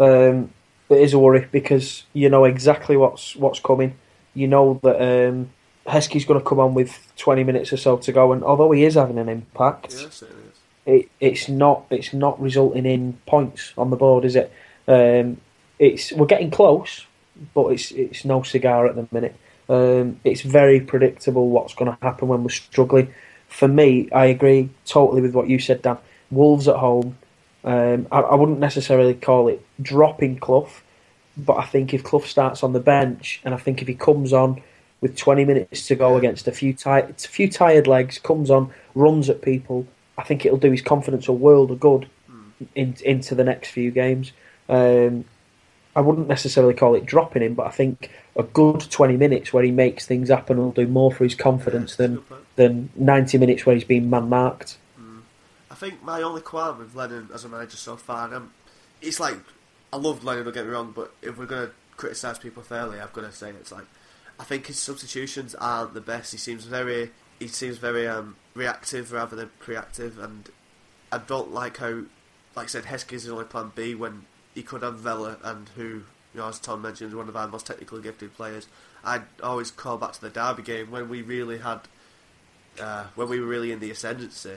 [0.00, 0.50] Um,
[0.88, 3.94] it is a worry because you know exactly what's what's coming.
[4.34, 5.50] You know that um,
[5.86, 8.84] Heskey's going to come on with 20 minutes or so to go, and although he
[8.84, 10.58] is having an impact, Yes, it is.
[10.86, 14.52] it, it's not it's not resulting in points on the board, is it?
[14.88, 15.40] Um,
[15.78, 17.06] it's we're getting close,
[17.54, 19.36] but it's it's no cigar at the minute.
[19.68, 23.12] Um, it's very predictable what's going to happen when we're struggling.
[23.48, 25.98] For me, I agree totally with what you said, Dan.
[26.30, 27.16] Wolves at home.
[27.64, 30.70] Um, I, I wouldn't necessarily call it dropping Clough,
[31.36, 34.32] but I think if Clough starts on the bench, and I think if he comes
[34.32, 34.62] on
[35.00, 38.72] with 20 minutes to go against a few tired, a few tired legs, comes on,
[38.94, 42.08] runs at people, I think it'll do his confidence a world of good
[42.74, 44.32] in, into the next few games.
[44.68, 45.24] Um,
[45.96, 49.64] I wouldn't necessarily call it dropping him, but I think a good 20 minutes where
[49.64, 52.24] he makes things happen will do more for his confidence Yeah, than
[52.56, 54.76] than 90 minutes where he's been man marked.
[55.70, 58.52] I think my only qualm with Lennon as a manager so far, and um,
[59.00, 59.38] it's like
[59.92, 60.44] I love Lennon.
[60.44, 63.50] Don't get me wrong, but if we're gonna criticise people fairly, I've got to say
[63.50, 63.86] it's like
[64.38, 66.32] I think his substitutions aren't the best.
[66.32, 70.50] He seems very he seems very um, reactive rather than proactive, and
[71.10, 72.02] I don't like how,
[72.54, 75.84] like I said, Heskey's his only plan B when he could have Vela and who,
[75.84, 76.02] you
[76.40, 78.66] know, as Tom mentioned, is one of our most technically gifted players.
[79.04, 81.80] I'd always call back to the Derby game when we really had,
[82.80, 84.56] uh, when we were really in the ascendancy,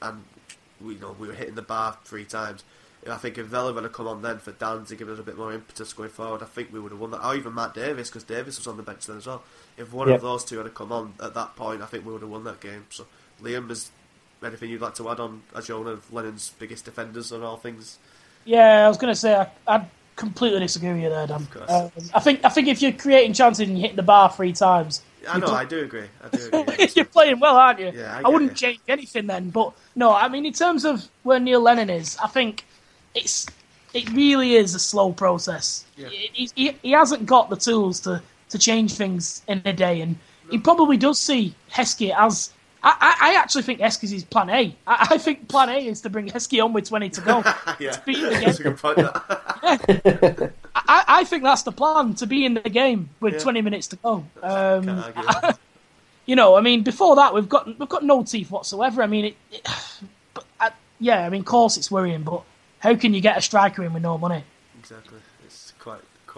[0.00, 0.24] and
[0.80, 2.62] we, you know, we were hitting the bar three times.
[3.10, 5.36] I think if Vela had come on then for Dan to give us a bit
[5.36, 7.26] more impetus going forward, I think we would have won that.
[7.26, 9.42] Or even Matt Davis, because Davis was on the bench then as well.
[9.76, 10.14] If one Yeah.
[10.14, 12.44] of those two had come on at that point, I think we would have won
[12.44, 12.86] that game.
[12.90, 13.06] So,
[13.42, 13.90] Liam, is
[14.44, 17.56] anything you'd like to add on as you're one of Lennon's biggest defenders on all
[17.56, 17.98] things?
[18.50, 19.86] Yeah, I was going to say I, I
[20.16, 21.42] completely disagree with you there, Dan.
[21.42, 21.70] Of course.
[21.70, 24.52] Um, I think I think if you're creating chances and you hit the bar three
[24.52, 26.06] times, I know, I do agree.
[26.20, 26.88] I do agree.
[26.96, 27.92] you're playing well, aren't you?
[27.94, 28.56] Yeah, I I, wouldn't you.
[28.56, 29.50] change anything then.
[29.50, 32.64] But no, I mean in terms of where Neil Lennon is, I think
[33.14, 33.46] it's
[33.94, 35.84] it really is a slow process.
[35.96, 36.08] Yeah.
[36.08, 40.16] He, he, he hasn't got the tools to, to change things in a day, and
[40.50, 42.52] he probably does see Heskey as.
[42.82, 44.74] I, I I actually think Heskey's his plan A.
[44.86, 47.38] I, I think plan A is to bring Heskey on with 20 to go.
[47.78, 48.54] yeah, to be in the game.
[48.54, 48.96] good point.
[48.96, 50.52] That.
[50.74, 53.40] I, I think that's the plan to be in the game with Yeah.
[53.40, 54.24] 20 minutes to go.
[54.42, 55.04] Um,
[56.26, 59.02] you know, I mean, before that we've got we've got no teeth whatsoever.
[59.02, 59.68] I mean, it, it
[60.34, 62.42] but uh, yeah, I mean, of course it's worrying, but
[62.78, 64.44] how can you get a striker in with no money?
[64.78, 65.18] exactly.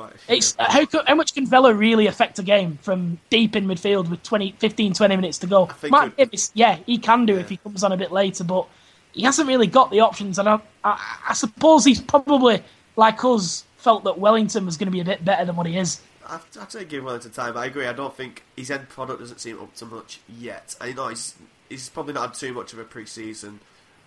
[0.08, 3.66] Quite, It's uh, how how much can Vela really affect a game from deep in
[3.66, 5.68] midfield with 20, 15, 20 minutes to go?
[5.82, 7.40] it- Davis, yeah, he can do Yeah.
[7.40, 8.66] if he comes on a bit later, but
[9.12, 10.38] he hasn't really got the options.
[10.38, 12.62] And I, I, I suppose he's probably
[12.96, 15.76] like us felt that Wellington was going to be a bit better than what he
[15.76, 16.00] is.
[16.26, 17.56] I'd, I'd say give Wellington time.
[17.56, 17.86] I agree.
[17.86, 20.74] I don't think his end product doesn't seem up to much yet.
[20.80, 21.34] I know he's
[21.68, 23.60] he's probably not had too much of a pre-season,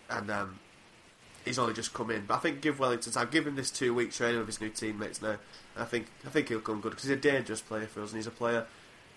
[0.10, 0.60] and um,
[1.46, 2.26] he's only just come in.
[2.26, 3.30] But I think give Wellington time.
[3.32, 5.30] Give him this two week training with his new teammates now.
[5.76, 8.10] And I think I think he'll come good because he's a dangerous player for us,
[8.12, 8.66] and he's a player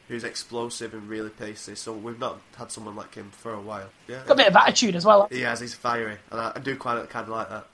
[0.09, 1.75] who's explosive and really pacey.
[1.75, 3.89] So we've not had someone like him for a while.
[4.07, 5.29] Yeah, Got a bit of attitude as well.
[5.31, 5.61] he has.
[5.61, 7.67] He's fiery, and I, I do quite kind of like that.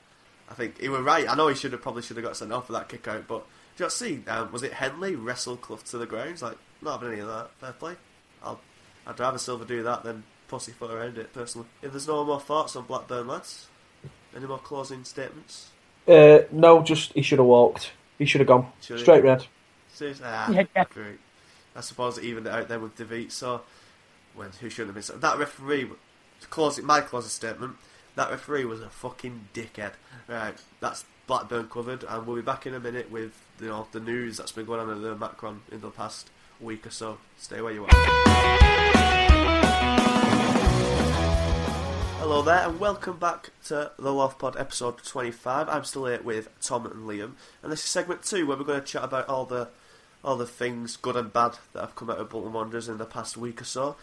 [0.51, 1.29] I think he was right.
[1.29, 3.27] I know he should have probably should have got sent off for that kick out,
[3.29, 4.21] but did you see?
[4.29, 6.31] Um, was it Hanley wrestle Clough to the ground?
[6.31, 7.51] He's like, not having any of that.
[7.59, 7.95] Fair play.
[8.43, 8.61] I'll,
[9.07, 11.67] I'd rather Silva do that than pussyfoot around it personally.
[11.83, 13.69] If there's no more thoughts on Blackburn lads,
[14.37, 15.69] any more closing statements?
[16.07, 17.93] Uh, no, just he should have walked.
[18.19, 19.03] He should have gone Should he?
[19.03, 19.47] straight red.
[19.93, 20.85] Seriously, ah, Yeah, yeah.
[20.93, 21.19] great.
[21.77, 23.33] I suppose it evened it out there with Dervite.
[23.33, 23.63] So,
[24.35, 25.89] when who shouldn't have been that referee?
[26.41, 26.85] to Close it.
[26.85, 27.77] My closing statement.
[28.17, 29.93] That referee was a fucking dickhead.
[30.29, 34.01] Right, that's Blackburn covered, and we'll be back in a minute with you know the
[34.01, 36.29] news that's been going on in the Macron in the past
[36.61, 37.19] week or so.
[37.39, 37.91] Stay where you are.
[42.27, 45.69] Hello there, and welcome back to the Love Pod episode 25.
[45.69, 47.33] I'm still here with Tom and Liam,
[47.63, 49.69] and this is segment two where we're going to chat about all the
[50.25, 53.05] all the things, good and bad, that have come out of Bolton Wanderers in the
[53.05, 53.97] past week or so.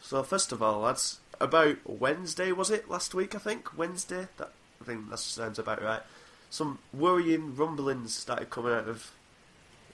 [0.00, 3.34] So first of all, lads, about Wednesday was it last week?
[3.34, 4.28] I think Wednesday.
[4.36, 6.02] That I think that sounds about right.
[6.50, 9.10] Some worrying rumblings started coming out of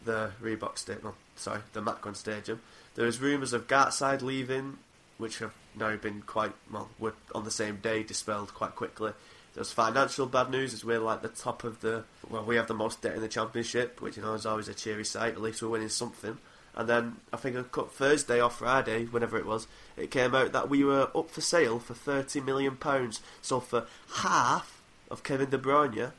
[0.04, 1.14] the Reebok Stadium.
[1.34, 2.60] Sorry, the Macron Stadium.
[2.94, 4.76] There was rumours of Gartside leaving,
[5.20, 6.88] which have now been quite well.
[6.98, 9.12] Were on the same day dispelled quite quickly.
[9.54, 12.74] There's financial bad news as we're like the top of the well, we have the
[12.74, 15.34] most debt in the championship, which you know is always a cheery sight.
[15.34, 16.38] At least we're winning something.
[16.74, 20.52] and then I think a cut Thursday or Friday, whenever it was, it came out
[20.52, 23.20] that we were up for sale for thirty million pounds.
[23.42, 24.80] So for half
[25.10, 26.12] of Kevin De Bruyne,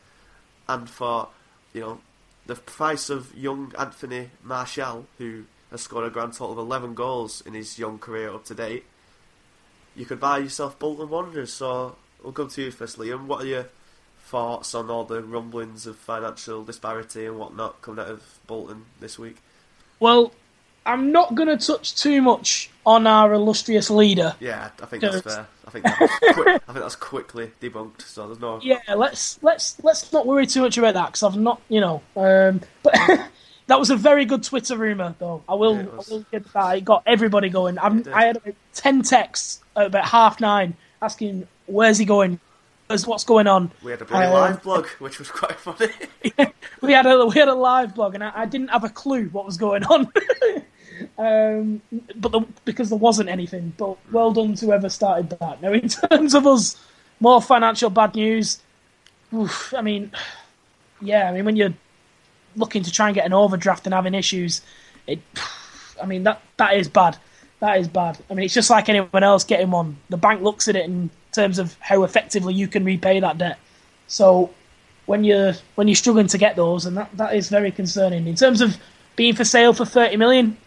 [0.68, 1.30] and for
[1.74, 2.02] you know
[2.46, 7.42] the price of young Anthony Martial, who has scored a grand total of eleven goals
[7.46, 8.84] in his young career up to date,
[9.96, 11.54] you could buy yourself Bolton Wanderers.
[11.54, 13.26] So we'll come to you first, Liam.
[13.26, 13.70] What are your
[14.20, 19.20] thoughts on all the rumblings of financial disparity and whatnot coming out of Bolton this
[19.20, 19.38] week?
[20.00, 20.34] Well,
[20.86, 24.36] I'm not going to touch too much on our illustrious leader.
[24.40, 25.48] Yeah, I think that's fair.
[25.68, 28.02] I think that's, quick, I think that's quickly debunked.
[28.02, 28.60] So there's no.
[28.64, 32.02] Yeah, let's let's let's not worry too much about that because I've not, you know.
[32.16, 32.94] Um, but
[33.68, 35.44] that was a very good Twitter rumor, though.
[35.48, 36.78] I will, Yeah, I will get that.
[36.78, 37.78] It got everybody going.
[37.78, 42.40] I had about ten texts at about half nine asking where's he going,
[43.06, 43.72] what's going on.
[43.84, 45.88] We had a bloody Uh, live blog, which was quite funny.
[46.82, 49.30] we had a we had a live blog, and I, I didn't have a clue
[49.32, 50.12] what was going on.
[51.18, 51.82] um,
[52.16, 53.74] but the, because there wasn't anything.
[53.78, 55.62] But well done to whoever started that.
[55.62, 56.76] Now, in terms of us,
[57.20, 58.60] more financial bad news.
[59.34, 60.12] Oof, I mean,
[61.02, 61.74] yeah, I mean when you're
[62.56, 64.62] looking to try and get an overdraft and having issues,
[65.08, 65.22] it.
[66.02, 67.18] I mean that that is bad.
[67.62, 68.18] That is bad.
[68.30, 69.98] I mean it's just like anyone else getting one.
[70.10, 73.58] The bank looks at it in terms of how effectively you can repay that debt.
[74.08, 74.50] So
[75.06, 78.28] when you're when you're struggling to get those, and that, that is very concerning.
[78.28, 78.78] In terms of
[79.16, 80.58] being for sale for thirty million,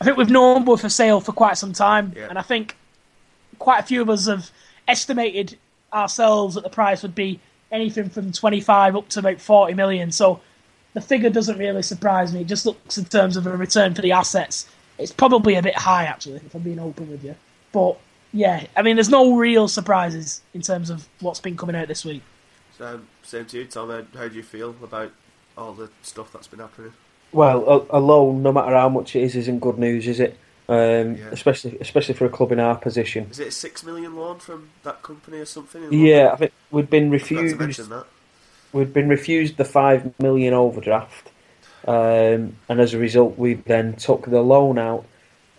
[0.00, 2.28] I think we've known we're for sale for quite some time, Yeah.
[2.28, 2.76] and I think
[3.58, 4.50] quite a few of us have
[4.86, 5.56] estimated
[5.92, 7.40] ourselves that the price would be
[7.72, 10.12] anything from twenty five up to about forty million.
[10.12, 10.40] So
[10.92, 12.42] the figure doesn't really surprise me.
[12.42, 14.68] It just looks in terms of a return for the assets.
[14.98, 17.34] It's probably a bit high, actually, if I'm being open with you.
[17.72, 17.98] But
[18.32, 22.04] yeah, I mean, there's no real surprises in terms of what's been coming out this
[22.04, 22.22] week.
[22.78, 23.90] So, same to you, Tom.
[23.90, 25.12] How, how do you feel about
[25.56, 26.92] all the stuff that's been happening?
[27.32, 30.38] Well, a, a loan, no matter how much it is, isn't good news, is it?
[30.68, 31.28] Um, Yeah.
[31.30, 33.26] Especially, especially for a club in our position.
[33.30, 35.92] Is it a six million loan from that company or something?
[35.92, 37.18] Yeah, I think we'd been London?
[37.20, 37.58] Forgot to refused.
[37.60, 38.06] mention that.
[38.72, 41.30] We'd been refused the five million overdraft,
[41.86, 45.04] um, and as a result, we then took the loan out.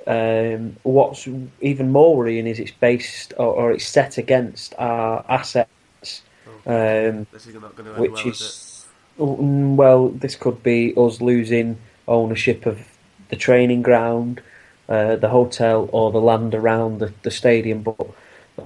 [0.08, 1.28] Um, what's
[1.62, 6.22] even more worrying is it's based or, or it's set against our assets,
[6.66, 8.86] um, This is not going which well, is
[9.18, 12.86] well, this could be us losing ownership of
[13.30, 14.42] the training ground,
[14.90, 17.82] uh, the hotel, or the land around the, the stadium.
[17.82, 18.08] But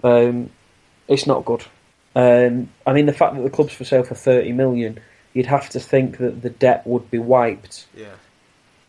[0.04, 0.50] um,
[1.08, 1.66] it's not good.
[2.16, 5.00] Um, I mean, the fact that the club's for sale for thirty million,
[5.34, 7.88] you'd have to think that the debt would be wiped?
[7.96, 8.16] Yeah.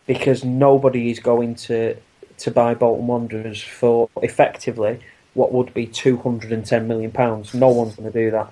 [0.06, 1.96] because nobody is going to
[2.38, 4.98] to buy Bolton Wanderers for effectively
[5.34, 7.54] what would be two hundred and ten million pounds.
[7.54, 8.50] No one's going to do that.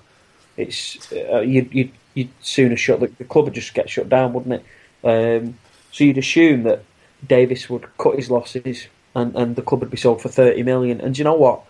[0.57, 4.33] It's uh, you'd, you'd you'd sooner shut the, the club would just get shut down,
[4.33, 4.63] wouldn't it?
[5.03, 5.57] Um,
[5.91, 6.83] so you'd assume that
[7.25, 11.01] Davis would cut his losses and, and the club would be sold for thirty million.
[11.01, 11.63] And do you know what?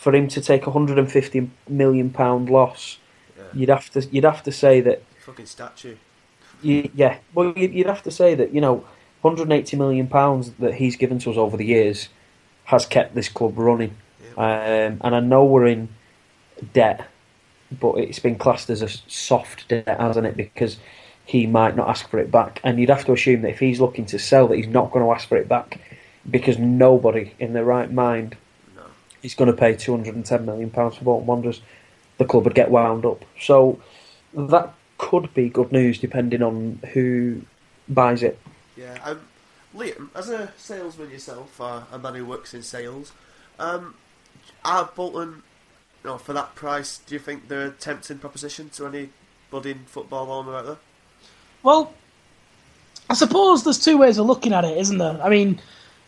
[0.00, 2.98] For him to take a hundred and fifty million pound loss,
[3.38, 3.44] Yeah.
[3.54, 5.96] you'd have to you'd have to say that Fucking statue.
[6.62, 8.84] you, yeah, well, you'd, you'd have to say that you know,
[9.22, 12.08] 180 million pounds that he's given to us over the years
[12.64, 13.96] has kept this club running.
[14.36, 14.86] Yeah.
[14.88, 15.88] Um, and I know we're in
[16.72, 17.08] debt,
[17.80, 20.36] but it's been classed as a soft debt, hasn't it?
[20.36, 20.76] Because
[21.26, 23.80] he might not ask for it back, and you'd have to assume that if he's
[23.80, 25.80] looking to sell, that he's not going to ask for it back,
[26.30, 28.36] because nobody in their right mind
[28.76, 28.82] No.
[29.22, 31.62] is going to pay 210 million pounds for Bolton Wanderers.
[32.18, 33.24] The club would get wound up.
[33.40, 33.80] So
[34.34, 34.72] that
[35.04, 37.42] could be good news, depending on who
[37.88, 38.38] buys it.
[38.74, 38.98] Yeah.
[39.04, 39.20] Um,
[39.76, 43.12] Liam, as a salesman yourself, uh, a man who works in sales,
[43.58, 43.94] um,
[44.64, 45.42] are Bolton,
[46.02, 49.10] you know, for that price, do you think they're a tempting proposition to any
[49.50, 50.78] budding football owner out there?
[51.62, 51.92] Well,
[53.10, 55.20] I suppose there's two ways of looking at it, isn't there?
[55.22, 55.60] I mean,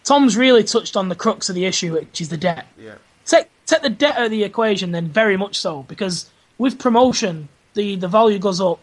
[0.04, 2.66] Tom's really touched on the crux of the issue, which is the debt.
[2.78, 2.94] Yeah.
[3.26, 7.48] Take take the debt out of the equation, then very much so, because with promotion,
[7.76, 8.80] the, the value goes up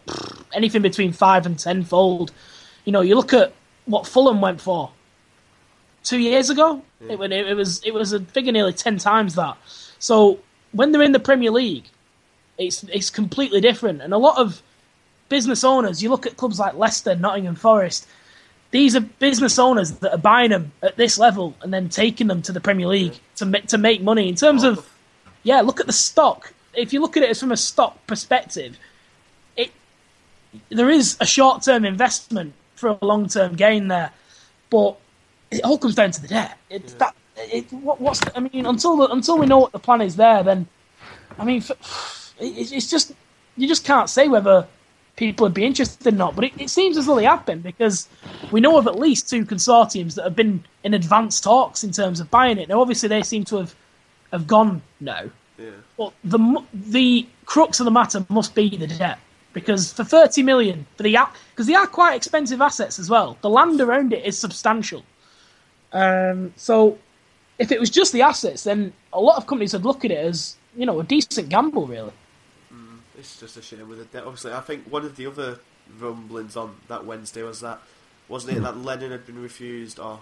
[0.54, 2.32] anything between five and tenfold.
[2.86, 3.52] You know, you look at
[3.84, 4.90] what Fulham went for
[6.02, 6.82] two years ago.
[7.02, 7.10] Hmm.
[7.10, 9.58] It, went- it, was it was a figure nearly ten times that.
[9.98, 10.38] So
[10.72, 11.84] when they're in the Premier League,
[12.56, 14.62] it's it's completely different, and a lot of
[15.28, 18.06] business owners, you look at clubs like Leicester, Nottingham Forest,
[18.70, 22.42] these are business owners that are buying them at this level and then taking them
[22.42, 24.28] to the Premier League to ma- to make money.
[24.28, 24.70] In terms oh.
[24.72, 24.90] of,
[25.42, 26.53] yeah, look at the stock.
[26.76, 28.78] If you look at it as from a stock perspective,
[29.56, 29.70] it
[30.70, 34.12] there is a short term investment for a long term gain there,
[34.70, 34.96] but
[35.50, 36.58] it all comes down to the debt.
[36.70, 37.14] It's that.
[37.36, 40.16] It, what, what's the, I mean until the, until we know what the plan is
[40.16, 40.66] there, then
[41.38, 43.12] I mean f- it, it's just
[43.56, 44.66] you just can't say whether
[45.16, 46.34] people would be interested or not.
[46.34, 48.08] But it, it seems as though they have been because
[48.50, 52.20] we know of at least two consortiums that have been in advanced talks in terms
[52.20, 52.68] of buying it.
[52.68, 53.74] Now, obviously, they seem to have
[54.32, 55.30] have gone now.
[55.58, 55.70] Yeah.
[55.96, 59.18] But the the crux of the matter must be the debt
[59.52, 61.16] because for thirty million for the
[61.50, 63.38] because they are quite expensive assets as well.
[63.40, 65.04] The land around it is substantial.
[65.92, 66.98] Um, so
[67.58, 70.18] if it was just the assets, then a lot of companies would look at it
[70.18, 72.12] as you know a decent gamble, really.
[73.16, 74.24] It's just a shame with the debt.
[74.24, 75.60] Obviously, I think one of the other
[75.98, 77.80] rumblings on that Wednesday was that
[78.28, 80.20] wasn't it that Lennon had been refused, or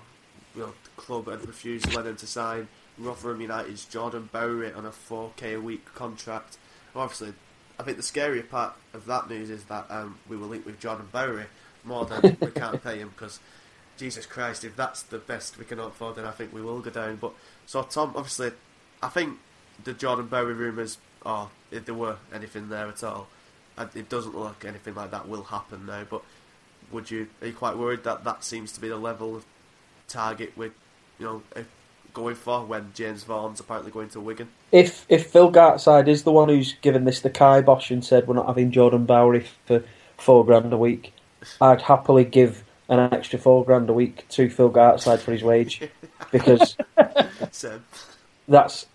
[0.54, 2.68] you know, the club had refused Lennon to sign
[3.02, 6.56] Rotherham United's Jordan Bowery on a 4k a week contract.
[6.94, 7.34] Obviously,
[7.78, 10.78] I think the scarier part of that news is that um, we were linked with
[10.78, 11.46] Jordan Bowery
[11.84, 13.40] more than we can't pay him because
[13.96, 16.90] Jesus Christ, if that's the best we can afford, then I think we will go
[16.90, 17.16] down.
[17.16, 17.32] But
[17.66, 18.52] so Tom, obviously,
[19.02, 19.38] I think
[19.82, 23.28] the Jordan Bowery rumours, or if there were anything there at all,
[23.94, 26.04] it doesn't look anything like that will happen now.
[26.08, 26.22] But
[26.90, 29.44] would you are you quite worried that that seems to be the level of
[30.08, 30.72] target we're
[31.18, 31.42] you know
[32.12, 34.48] going for when James Vaughan's apparently going to Wigan?
[34.70, 38.34] If if Phil Gartside is the one who's given this the kibosh and said we're
[38.34, 39.82] not having Jordan Bowery for
[40.18, 41.12] four grand a week,
[41.60, 45.82] I'd happily give an extra four grand a week to Phil Gartside for his wage
[46.30, 46.76] because
[48.48, 48.86] that's.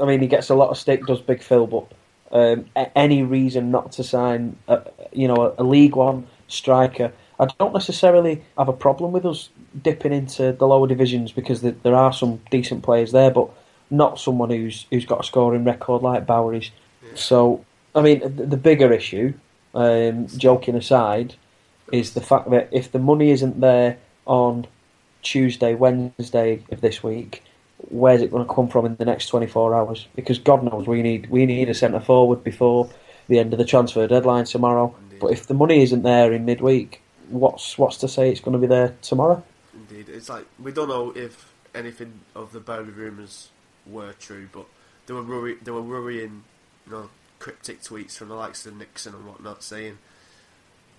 [0.00, 1.86] I mean, he gets a lot of stick, does Big Phil, but
[2.32, 7.46] um, any reason not to sign, a, you know, a, a League One striker, I
[7.58, 9.50] don't necessarily have a problem with us
[9.80, 13.50] dipping into the lower divisions because there, there are some decent players there, but
[13.90, 16.70] not someone who's who's got a scoring record like Bowery's.
[17.14, 19.34] So, I mean, the, the bigger issue,
[19.74, 21.34] um, joking aside,
[21.92, 24.66] is the fact that if the money isn't there on
[25.22, 27.42] Tuesday, Wednesday of this week,
[27.78, 30.06] where's it going to come from in the next 24 hours?
[30.14, 32.90] Because God knows we need we need a centre forward before
[33.28, 34.94] the end of the transfer deadline tomorrow.
[35.04, 35.20] Indeed.
[35.20, 38.58] But if the money isn't there in midweek, what's what's to say it's going to
[38.58, 39.42] be there tomorrow?
[40.14, 43.50] It's like we don't know if anything of the Bowery rumours
[43.86, 44.66] were true, but
[45.06, 46.44] they were worry- were worrying,
[46.86, 49.98] you know, cryptic tweets from the likes of Nixon and whatnot, saying,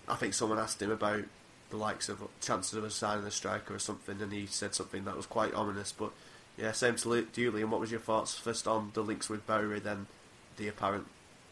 [0.08, 1.23] I think someone asked him about
[1.69, 5.06] the likes of chances of us signing a striker or something, and he said something
[5.06, 5.91] that was quite ominous.
[5.91, 6.12] But
[6.58, 7.69] yeah, same to you, Liam.
[7.69, 10.08] What was your thoughts first on the links with Bowery, then
[10.58, 11.08] the apparent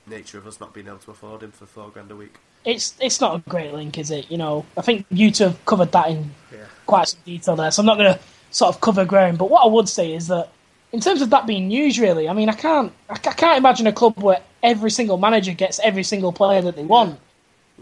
[0.06, 2.40] nature of us not being able to afford him for four grand a week?
[2.66, 4.30] It's it's not a great link, is it?
[4.32, 6.60] You know, I think you two have covered that in Yeah.
[6.86, 8.20] quite some detail there, so I'm not going to
[8.52, 9.38] sort of cover ground.
[9.38, 10.50] But what I would say is that
[10.92, 13.88] in terms of that being news, really, I mean, I can't I I can't imagine
[13.88, 17.20] a club where every single manager gets every single player that they want.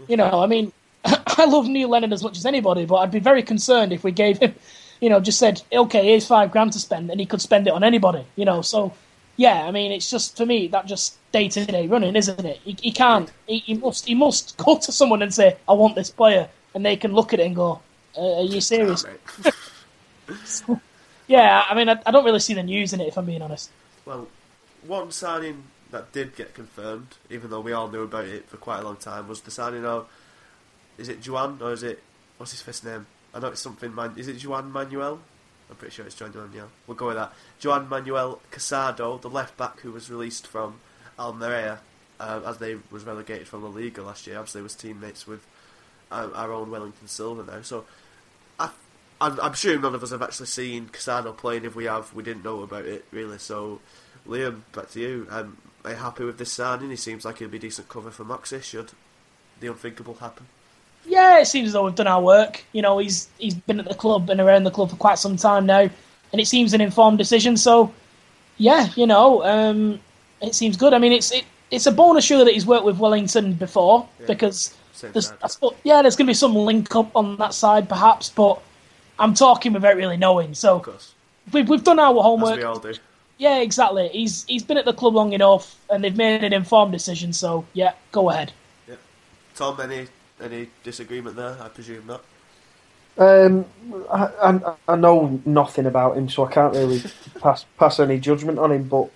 [0.08, 0.72] You know, I mean,
[1.04, 4.10] I love Neil Lennon as much as anybody, but I'd be very concerned if we
[4.10, 4.54] gave him,
[5.00, 7.72] you know, just said, okay, here's five grand to spend, and he could spend it
[7.72, 8.24] on anybody.
[8.36, 8.92] You know, so
[9.36, 12.58] yeah, I mean, it's just for me that just day to day running, isn't it?
[12.64, 13.30] He, he can't.
[13.46, 14.06] He, he must.
[14.06, 17.32] He must go to someone and say, "I want this player," and they can look
[17.32, 17.80] at it and go,
[18.16, 20.78] uh, "Are you serious?" Mate.
[21.32, 23.40] Yeah, I mean, I, I don't really see the news in it if I'm being
[23.40, 23.70] honest.
[24.04, 24.28] Well,
[24.86, 28.80] one signing that did get confirmed, even though we all knew about it for quite
[28.80, 30.08] a long time, was the signing of.
[30.98, 32.02] Is it Juan or is it
[32.36, 33.06] what's his first name?
[33.32, 33.94] I know it's something.
[33.94, 35.20] Man, is it Juan Manuel?
[35.70, 36.68] I'm pretty sure it's Juan Manuel.
[36.86, 37.32] We'll go with that.
[37.62, 40.80] Juan Manuel Casado, the left back who was released from
[41.18, 41.80] Almeria
[42.20, 44.38] uh, as they was relegated from La Liga last year.
[44.38, 45.46] Obviously, was teammates with
[46.10, 47.62] uh, our own Wellington Silva now.
[47.62, 47.84] So
[48.58, 48.70] I,
[49.20, 51.64] I'm, I'm sure none of us have actually seen Casado playing.
[51.64, 53.38] If we have, we didn't know about it really.
[53.38, 53.80] So,
[54.26, 55.26] Liam, back to you.
[55.30, 56.90] Um, are you happy with this signing?
[56.90, 58.92] He seems like he'll be decent cover for Moxey should
[59.62, 60.46] the unthinkable happen.
[61.04, 62.64] Yeah, it seems as though we've done our work.
[62.72, 65.36] You know, he's he's been at the club and around the club for quite some
[65.36, 65.80] time now,
[66.32, 67.56] and it seems an informed decision.
[67.56, 67.92] So,
[68.56, 70.00] yeah, you know, um,
[70.40, 70.94] it seems good.
[70.94, 74.26] I mean, it's it, it's a bonus surely that he's worked with Wellington before Yeah.
[74.26, 75.32] because there's.
[75.46, 78.60] Suppose, yeah, there's going to be some link up on that side perhaps, but
[79.18, 80.54] I'm talking without really knowing.
[80.54, 80.84] So
[81.52, 82.56] we've we've done our as homework.
[82.56, 82.94] we all do.
[83.38, 84.08] Yeah, exactly.
[84.08, 87.32] He's he's been at the club long enough, and they've made an informed decision.
[87.32, 88.52] So yeah, go ahead.
[88.88, 88.94] Yeah,
[89.56, 90.06] Tom, any
[90.42, 91.56] any disagreement there?
[91.60, 92.24] I presume not.
[93.18, 93.66] Um,
[94.10, 97.02] I, I, I know nothing about him, so I can't really
[97.40, 98.88] pass pass any judgment on him.
[98.88, 99.10] But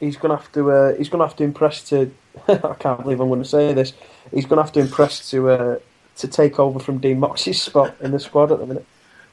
[0.00, 2.10] he's gonna have to uh, he's gonna have to impress to.
[2.48, 3.92] I can't believe I'm going to say this.
[4.32, 5.78] He's gonna have to impress to uh,
[6.16, 8.86] to take over from Dean Moxey's spot in the squad at the minute.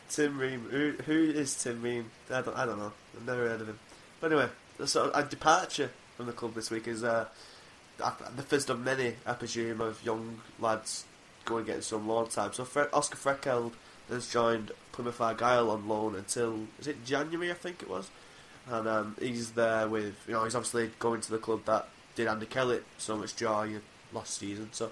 [0.09, 0.67] Tim Ream.
[0.69, 2.11] Who, who is Tim Ream?
[2.29, 2.91] I don't, I don't know.
[3.15, 3.79] I've never heard of him.
[4.19, 4.49] But anyway,
[4.85, 7.27] so a departure from the club this week is uh,
[7.97, 11.05] the first of many, I presume, of young lads
[11.45, 12.53] going getting some loan time.
[12.53, 13.73] So Fre- Oscar Threlkeld
[14.09, 17.51] has joined Plymouth Argyle on loan until is it January?
[17.51, 18.09] I think it was,
[18.69, 22.27] and um, he's there with you know he's obviously going to the club that did
[22.27, 23.75] Andy Kellett so much joy
[24.13, 24.69] last season.
[24.71, 24.91] So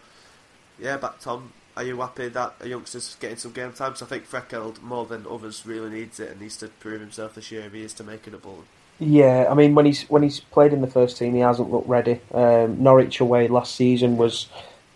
[0.79, 1.53] yeah, back Tom.
[1.77, 3.95] Are you happy that a youngster's getting some game time?
[3.95, 7.35] So I think Threlkeld, more than others, really needs it and needs to prove himself
[7.35, 8.65] this year if he is to make it a Bolton.
[8.99, 11.87] Yeah, I mean when he's when he's played in the first team, he hasn't looked
[11.87, 12.19] ready.
[12.33, 14.47] Um, Norwich away last season was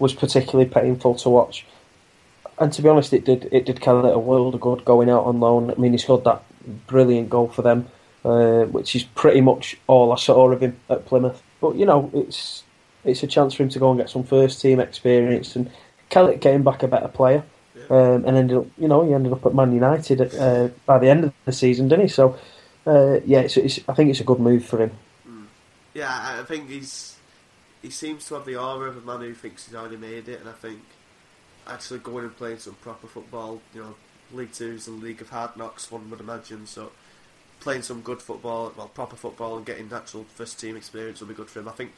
[0.03, 1.65] was particularly painful to watch,
[2.59, 5.23] and to be honest, it did it did Kellett a world of good going out
[5.23, 5.71] on loan.
[5.71, 6.43] I mean, he scored that
[6.87, 7.87] brilliant goal for them,
[8.25, 11.41] uh, which is pretty much all I saw of him at Plymouth.
[11.61, 12.63] But you know, it's
[13.05, 15.71] it's a chance for him to go and get some first team experience, and
[16.09, 17.43] Kellett came back a better player,
[17.89, 21.09] um, and ended up you know he ended up at Man United uh, by the
[21.09, 22.09] end of the season, didn't he?
[22.09, 22.37] So
[22.85, 24.91] uh, yeah, it's, it's, I think it's a good move for him.
[25.25, 25.45] Mm.
[25.93, 27.12] Yeah, I think he's
[27.83, 30.39] he seems to have the aura of a man who thinks he's already made it,
[30.39, 30.79] and I think
[31.67, 33.95] actually going and playing some proper football, you know,
[34.31, 36.65] League Two is a league of hard knocks, one would imagine.
[36.65, 36.91] So
[37.59, 41.33] playing some good football, well, proper football, and getting actual first team experience will be
[41.33, 41.67] good for him.
[41.67, 41.91] I think.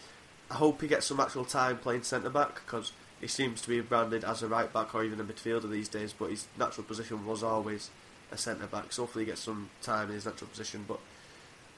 [0.50, 3.82] I hope he gets some actual time playing centre back because he seems to be
[3.82, 6.14] branded as a right back or even a midfielder these days.
[6.14, 7.90] But his natural position was always
[8.32, 8.94] a centre back.
[8.94, 10.86] So hopefully he gets some time in his natural position.
[10.88, 11.00] But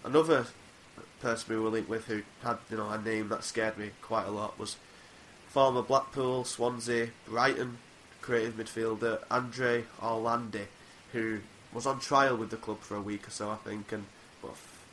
[0.04, 0.48] another
[1.22, 4.28] person we were linked with who had you know a name that scared me quite
[4.28, 4.78] a lot was
[5.48, 7.78] former Blackpool, Swansea, Brighton
[8.22, 10.66] creative midfielder Andre Orlandi,
[11.14, 11.40] who
[11.74, 14.06] was on trial with the club for a week or so, I think, and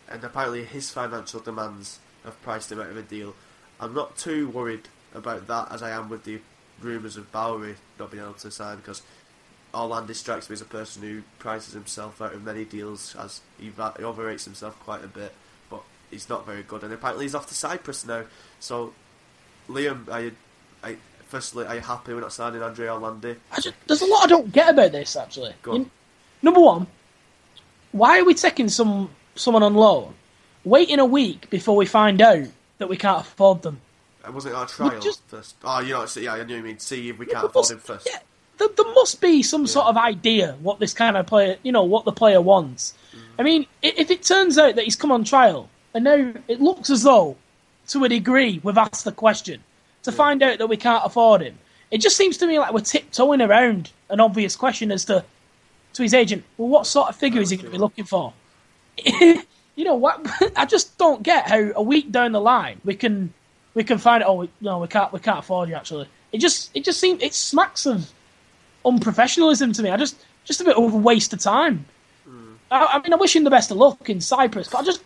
[0.09, 3.35] and apparently his financial demands have priced him out of a deal.
[3.81, 6.41] I'm not too worried about that as I am with the
[6.81, 9.03] rumours of Bowery not being able to sign because
[9.72, 13.66] Orlandi strikes me as a person who prices himself out of many deals as he,
[13.66, 15.33] he overrates himself quite a bit, but
[16.14, 16.82] he's not very good.
[16.82, 18.24] And apparently he's off to Cyprus now.
[18.60, 18.94] So,
[19.68, 20.36] Liam, are you,
[20.82, 20.96] are,
[21.28, 23.36] firstly, are you happy we're not signing Andre Orlandi?
[23.60, 25.52] Just, there's a lot I don't get about this actually.
[25.66, 25.90] You,
[26.42, 26.86] number one,
[27.92, 30.14] why are we taking some someone on loan,
[30.64, 32.46] waiting a week before we find out
[32.78, 33.80] that we can't afford them?
[34.26, 35.56] Uh, wasn't it our trial just, first?
[35.64, 38.08] Oh, you know, yeah, I knew you mean see if we can't afford him first.
[38.10, 38.18] Yeah,
[38.58, 39.68] there, there must be some yeah.
[39.68, 42.94] sort of idea what this kind of player, you know, what the player wants.
[43.12, 43.18] Mm.
[43.38, 46.90] I mean, if it turns out that he's come on trial, and now it looks
[46.90, 47.36] as though,
[47.88, 49.62] to a degree, we've asked the question
[50.03, 51.59] to find out that we can't afford him.
[51.90, 55.24] It just seems to me like we're tiptoeing around an obvious question as to
[55.95, 56.45] to his agent.
[56.59, 58.32] Well, what sort of figure is he going to be looking for?
[59.07, 59.45] you
[59.78, 60.26] know what?
[60.57, 63.32] I just don't get how a week down the line we can
[63.74, 66.09] we can find oh no we can't we can't afford you actually.
[66.32, 68.11] It just it just seems it smacks of
[68.84, 69.90] unprofessionalism to me.
[69.90, 71.86] I just just a bit of a waste of time.
[72.28, 72.57] Mm.
[72.70, 75.03] I, I, mean, I wish him the best of luck in Cyprus, but I just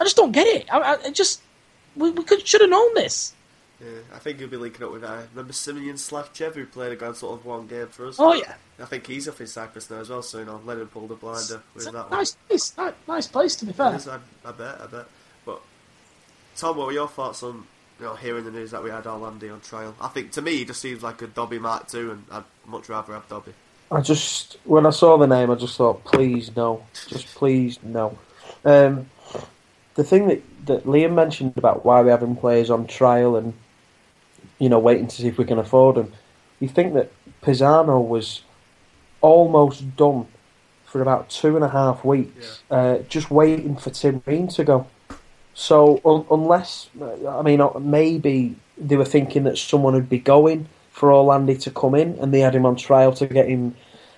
[0.00, 0.72] I just don't get it.
[0.72, 1.40] I, I just
[1.96, 3.32] we, we could should have known this.
[3.80, 6.96] Yeah, I think he'll be linking up with uh, remember Simeon Slavchev who played a
[6.96, 8.16] grand sort of one game for us.
[8.18, 10.22] Oh yeah, I think he's off in Cyprus now as well.
[10.22, 12.86] So you know, let him pull the blinder with that nice, one.
[12.86, 13.94] Nice, nice place to be fair.
[13.94, 15.06] Is, I, I bet, I bet.
[15.44, 15.60] But
[16.56, 17.66] Tom, what were your thoughts on
[17.98, 19.94] you know, hearing the news that we had Orlandi on trial.
[20.00, 22.88] I think to me, he just seems like a Dobbie Mark too, and I'd much
[22.88, 23.54] rather have Dobbie.
[23.90, 28.18] I just when I saw the name, I just thought, please no, just please no.
[28.64, 29.08] Um,
[29.96, 33.54] the thing that that Liam mentioned about why we're having players on trial and
[34.58, 36.12] you know waiting to see if we can afford them,
[36.60, 37.10] you think that
[37.42, 38.42] Pisano was
[39.20, 40.26] almost done
[40.84, 42.76] for about two and a half weeks, yeah.
[42.76, 44.86] uh, just waiting for Tim Ream to go.
[45.52, 46.88] So un- unless,
[47.28, 51.70] I mean, uh, maybe they were thinking that someone would be going for Orlandi to
[51.70, 53.74] come in, and they had him on trial to get him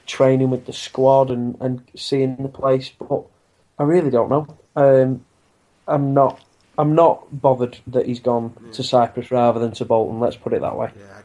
[0.07, 2.91] training with the squad and, and seeing the place.
[2.99, 3.22] But
[3.79, 4.47] I really don't know.
[4.76, 5.24] Um,
[5.89, 6.41] I'm not.
[6.76, 8.72] I'm not bothered that he's gone yeah.
[8.72, 10.20] to Cyprus rather than to Bolton.
[10.20, 10.93] Let's put it that way.
[10.97, 11.22] Yeah,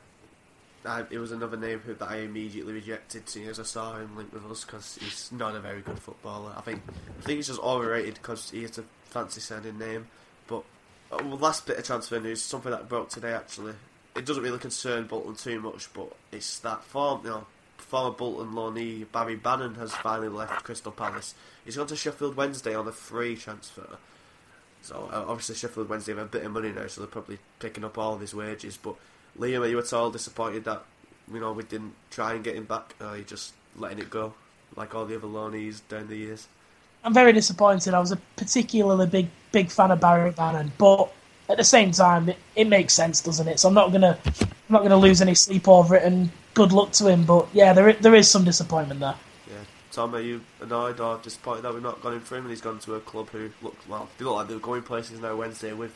[0.86, 4.34] I, it was another name that I immediately rejected, seeing as I saw him linked
[4.34, 6.54] with us because he's not a very good footballer.
[6.58, 6.82] I think
[7.20, 10.08] I think he's just overrated because he has a fancy sounding name.
[10.48, 10.64] But
[11.12, 13.74] uh, last bit of transfer news, something that broke today actually.
[14.16, 17.48] It doesn't really concern Bolton too much, but it's that form, you know,
[17.78, 21.36] former Bolton loanee Barry Bannan has finally left Crystal Palace.
[21.66, 23.98] He's gone to Sheffield Wednesday on a free transfer.
[24.84, 27.98] So obviously Sheffield Wednesday have a bit of money now, so they're probably picking up
[27.98, 28.78] all of his wages.
[28.78, 28.96] But
[29.40, 30.84] Liam, are you at all disappointed that
[31.34, 32.94] you know we didn't try and get him back?
[33.00, 34.34] Or are you just letting it go
[34.76, 36.48] like all the other loanees down the years?
[37.06, 37.94] I'm very disappointed.
[37.94, 41.14] I was a particularly big big fan of Barry Bannan, but
[41.50, 43.60] at the same time, it, it makes sense, doesn't it?
[43.62, 46.04] So I'm not gonna I'm not gonna lose any sleep over it.
[46.04, 47.24] And good luck to him.
[47.24, 49.16] But yeah, there there is some disappointment there.
[49.94, 52.62] Tom, are you annoyed or disappointed that we've not got him for him and he's
[52.62, 54.10] gone to a club who look well?
[54.18, 55.94] They look like they're going places now Wednesday with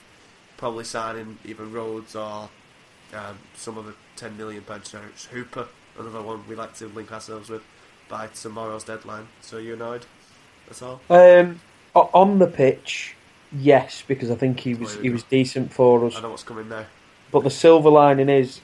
[0.56, 2.50] probably signing either Rhodes or
[3.16, 4.84] um, some other ten million pound
[5.32, 5.68] Hooper,
[5.98, 7.64] another one we like to link ourselves with
[8.08, 9.28] by tomorrow's deadline.
[9.42, 10.06] So you annoyed?
[10.68, 11.02] That's all.
[11.10, 11.60] Um,
[11.96, 13.16] on the pitch,
[13.52, 16.18] yes, because I think he was he was decent for us.
[16.18, 16.88] I know what's coming there.
[17.32, 18.62] But the silver lining is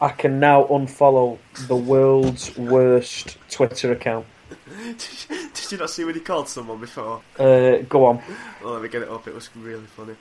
[0.00, 4.26] I can now unfollow the world's worst Twitter account.
[4.78, 7.20] Did you not see when he called someone before?
[7.38, 8.22] Uh, go on.
[8.62, 9.26] Well, let me get it up.
[9.26, 10.14] It was really funny.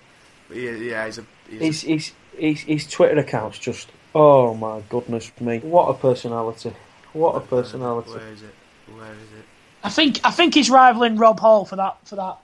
[0.48, 1.26] But yeah, yeah, he's a.
[1.50, 5.60] He's His, his, his, his Twitter account's just, oh my goodness me.
[5.60, 6.74] What a personality.
[7.14, 8.12] What a personality.
[8.12, 8.54] Where is it?
[8.94, 9.46] Where is it?
[9.84, 12.38] I think I think he's rivaling Rob Hall for that for that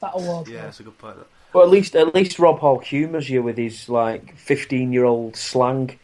[0.00, 0.48] that award.
[0.48, 1.16] Yeah, that's a good point.
[1.16, 1.26] That.
[1.52, 5.36] Well, at least at least Rob Hall humours you with his like fifteen year old
[5.36, 5.98] slang.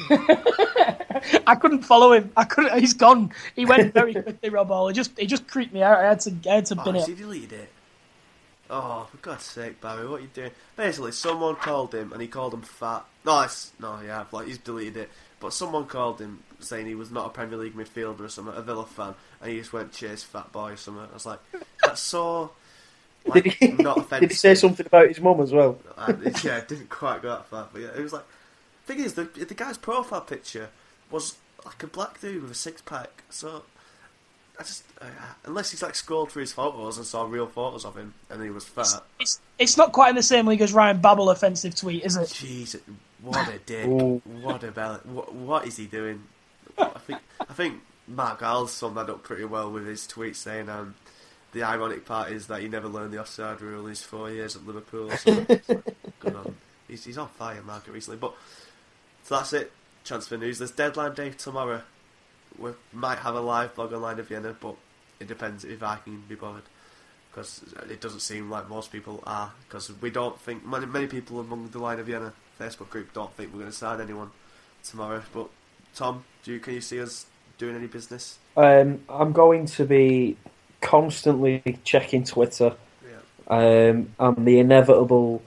[1.46, 2.30] I couldn't follow him.
[2.36, 2.78] I couldn't.
[2.78, 3.32] He's gone.
[3.56, 4.88] He went very quickly, Rob Hall.
[4.88, 5.98] He just he just creeped me out.
[5.98, 7.16] I had to I had to Oh, bin has it.
[7.16, 7.68] he deleted it?
[8.70, 10.50] Oh, for God's sake, Barry, what are you doing?
[10.76, 13.04] Basically, someone called him and he called him fat.
[13.24, 15.10] No, it's, no, yeah, like he's deleted it.
[15.40, 18.60] But someone called him saying he was not a Premier League midfielder or something, a
[18.60, 21.06] Villa fan, and he just went chase fat boy or something.
[21.10, 21.38] I was like,
[21.82, 22.50] that's so
[23.24, 24.20] like, Did he, not offensive.
[24.20, 25.78] did he say something about his mum as well?
[25.96, 28.24] And yeah, it didn't quite go that far, but yeah, it was like.
[28.88, 30.70] Thing is, the the guy's profile picture
[31.10, 33.22] was like a black dude with a six pack.
[33.28, 33.64] So
[34.58, 35.04] I just uh,
[35.44, 38.48] unless he's like scrolled through his photos and saw real photos of him and he
[38.48, 39.02] was fat.
[39.20, 42.30] It's it's not quite in the same league as Ryan Babel offensive tweet, is it?
[42.30, 42.80] Jesus,
[43.20, 43.86] what a dick!
[43.88, 45.00] What a belly!
[45.04, 46.22] What, what is he doing?
[46.78, 50.70] I think I think Mark Giles summed that up pretty well with his tweet saying
[50.70, 50.94] um,
[51.52, 54.56] the ironic part is that he never learned the offside rule in his four years
[54.56, 55.10] at Liverpool.
[55.10, 55.66] So it's
[56.20, 56.54] good on.
[56.88, 58.18] He's, he's on fire, Market recently.
[58.18, 58.34] But
[59.28, 59.70] so that's it.
[60.04, 60.58] Transfer news.
[60.58, 61.82] There's deadline day tomorrow.
[62.58, 64.74] We might have a live blog on Lion of Vienna, but
[65.20, 66.62] it depends if I can be bothered.
[67.30, 69.52] Because it doesn't seem like most people are.
[69.68, 73.30] Because we don't think many many people among the Lion of Vienna Facebook group don't
[73.36, 74.30] think we're going to sign anyone
[74.82, 75.22] tomorrow.
[75.34, 75.50] But
[75.94, 77.26] Tom, do you, can you see us
[77.58, 78.38] doing any business?
[78.56, 80.38] Um, I'm going to be
[80.80, 82.74] constantly checking Twitter,
[83.04, 83.18] Yeah.
[83.90, 85.42] um, and the inevitable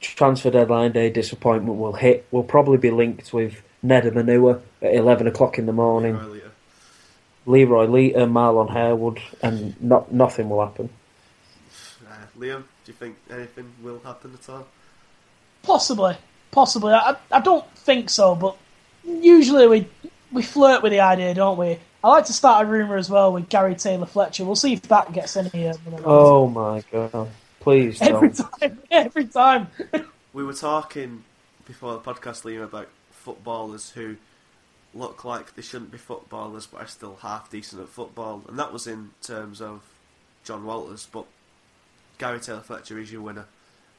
[0.00, 2.26] transfer deadline day disappointment will hit.
[2.30, 6.16] Will probably be linked with Ned Manua at 11 o'clock in the morning.
[6.16, 6.50] Earlier.
[7.46, 10.90] Leroy Lita, Marlon Harewood, and not nothing will happen.
[12.04, 14.66] Uh, Liam, do you think anything will happen at all?
[15.62, 16.16] Possibly,
[16.50, 16.92] possibly.
[16.92, 18.56] I, I don't think so, but
[19.04, 19.88] usually we
[20.32, 21.78] we flirt with the idea, don't we?
[22.02, 24.44] I like to start a rumor as well with Gary Taylor Fletcher.
[24.44, 25.68] We'll see if that gets any.
[25.68, 25.74] Uh,
[26.04, 27.28] Oh my god!
[27.66, 28.60] Please every don't.
[28.60, 29.66] time, every time.
[30.32, 31.24] We were talking
[31.66, 34.18] before the podcast, Liam, about footballers who
[34.94, 38.72] look like they shouldn't be footballers but are still half decent at football, and that
[38.72, 39.82] was in terms of
[40.44, 41.08] John Walters.
[41.10, 41.24] But
[42.18, 43.46] Gary Taylor Fletcher is your winner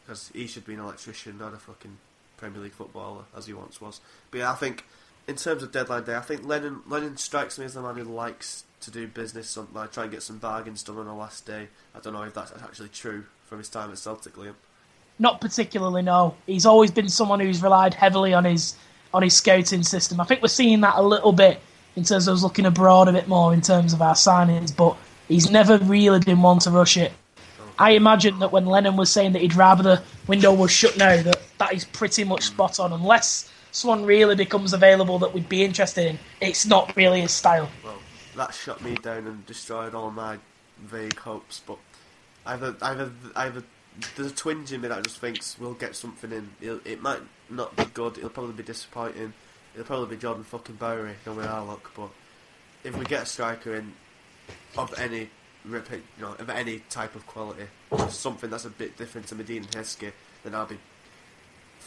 [0.05, 1.97] because he should be an electrician, not a fucking
[2.38, 3.99] Premier League footballer as he once was.
[4.32, 4.86] But yeah, I think
[5.28, 8.03] in terms of deadline day, I think Lennon Lennon strikes me as the man who
[8.03, 11.45] likes to do business, some, like try and get some bargains done on the last
[11.45, 11.67] day.
[11.93, 14.53] I don't know if that's actually true from his time at Celtic, Liam.
[15.19, 16.36] Not particularly, no.
[16.45, 18.75] He's always been someone who's relied heavily on his
[19.13, 20.19] on his scouting system.
[20.19, 21.59] I think we're seeing that a little bit
[21.95, 24.95] in terms of us looking abroad a bit more in terms of our signings, but
[25.28, 27.11] he's never really been one to rush it.
[27.80, 31.21] I imagine that when Lennon was saying that he'd rather the window was shut now,
[31.21, 32.93] that that is pretty much spot on.
[32.93, 37.69] Unless someone really becomes available that we'd be interested in, it's not really his style.
[37.84, 37.99] well,
[38.36, 40.39] that shut me down and destroyed all my
[40.80, 41.61] vague hopes.
[41.65, 41.78] But
[42.47, 43.63] either, either, either
[44.15, 46.49] there's a twinge in me that just thinks we'll get something in.
[46.59, 47.21] It'll, it might
[47.51, 48.17] not be good.
[48.17, 49.34] It'll probably be disappointing.
[49.75, 51.91] It'll probably be Jordan fucking Bowery, knowing our luck.
[51.95, 52.09] But
[52.84, 53.93] if we get a striker in
[54.75, 55.30] of any
[55.69, 55.82] you
[56.19, 57.67] know, of any type of quality,
[58.09, 60.13] something that's a bit different to Madine Heskey,
[60.43, 60.80] then I'll be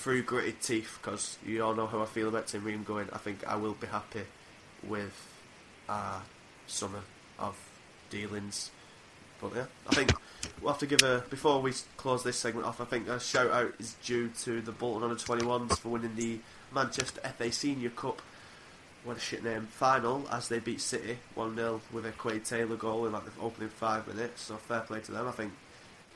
[0.00, 3.08] through gritted teeth because you all know how I feel about Tim Ream going.
[3.12, 4.22] I think I will be happy
[4.82, 5.12] with
[5.90, 6.20] uh,
[6.66, 7.02] summer
[7.38, 7.54] of
[8.08, 8.70] dealings.
[9.42, 10.12] But yeah, I think
[10.62, 12.80] we'll have to give a before we close this segment off.
[12.80, 16.38] I think a shout out is due to the Bolton under 21s for winning the
[16.74, 18.22] Manchester FA Senior Cup.
[19.04, 22.76] What a shit name final as they beat City 1 0 with a Quade Taylor
[22.76, 24.42] goal in like the opening five minutes.
[24.44, 25.28] So fair play to them.
[25.28, 25.52] I think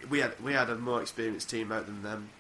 [0.09, 2.31] we had we had a more experienced team out than them,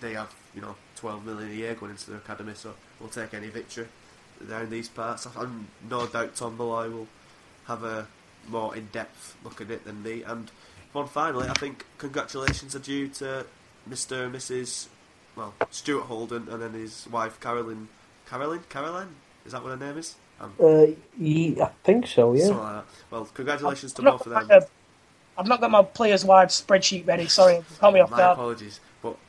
[0.00, 3.34] they have you know 12 million a year going into their academy, so we'll take
[3.34, 3.86] any victory
[4.40, 5.26] there in these parts.
[5.36, 7.08] I'm no doubt Tom Malloy will
[7.66, 8.06] have a
[8.48, 10.22] more in-depth look at it than me.
[10.22, 10.50] And
[10.92, 13.46] one finally, I think congratulations are due to
[13.88, 14.26] Mr.
[14.26, 14.88] and Mrs.
[15.36, 17.88] Well, Stuart Holden and then his wife Carolyn.
[18.28, 18.60] Carolyn?
[18.68, 19.14] Caroline?
[19.46, 20.14] Is that what her name is?
[20.40, 20.86] Um, Uh,
[21.18, 22.32] ye- I think so.
[22.34, 22.46] Yeah.
[22.48, 22.84] Like that.
[23.10, 24.46] Well, congratulations to I've not both of them.
[24.48, 24.66] my-
[25.36, 27.26] I've not got my players' wives spreadsheet ready.
[27.26, 28.32] Sorry, call me off My guard.
[28.34, 28.78] apologies.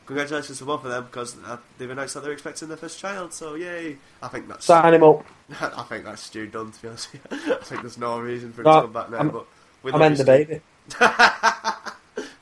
[0.05, 3.33] Congratulations to both of them because uh, they've announced that they're expecting their first child.
[3.33, 3.97] So yay!
[4.21, 5.25] I think that's Sign him up.
[5.61, 6.71] I think that's Stu done.
[6.71, 7.19] To be honest, you.
[7.31, 9.17] I think there's no reason for him No, to come back now.
[9.17, 9.45] I'm- but
[9.81, 10.61] we I love meant you, the baby.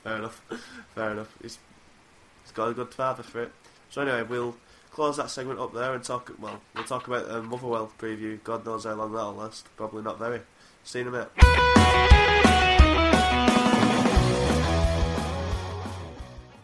[0.04, 0.42] Fair enough.
[0.94, 1.34] Fair enough.
[1.40, 1.58] He's,
[2.42, 3.52] he's got a good father for it.
[3.90, 4.54] So anyway, we'll
[4.90, 6.30] close that segment up there and talk.
[6.38, 8.42] Well, we'll talk about the Motherwell preview.
[8.44, 9.68] God knows how long that'll last.
[9.76, 10.40] Probably not very.
[10.84, 12.34] See you in a minute.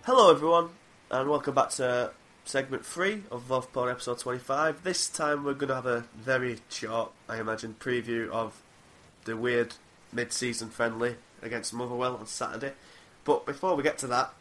[0.05, 0.69] Hello, everyone,
[1.11, 2.13] and welcome back to
[2.45, 4.85] segment three of Love Porn episode 25.
[4.85, 8.63] This time we're going to have a very short, I imagine, preview of
[9.25, 9.75] the weird
[10.13, 12.75] mid season friendly against Motherwell on Saturday.
[13.25, 14.33] But before we get to that,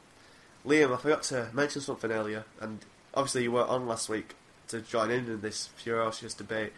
[0.64, 4.36] Liam, I forgot to mention something earlier, and obviously you weren't on last week
[4.68, 6.74] to join in in this ferocious debate.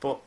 [0.00, 0.20] But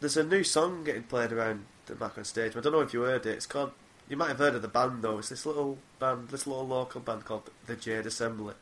[0.00, 2.54] there's a new song getting played around the back on stage.
[2.54, 3.36] I don't know if you heard it.
[3.36, 3.72] It's called.
[4.10, 5.18] You might have heard of the band though.
[5.18, 8.54] It's this little band, this little local band called the Jade Assembly,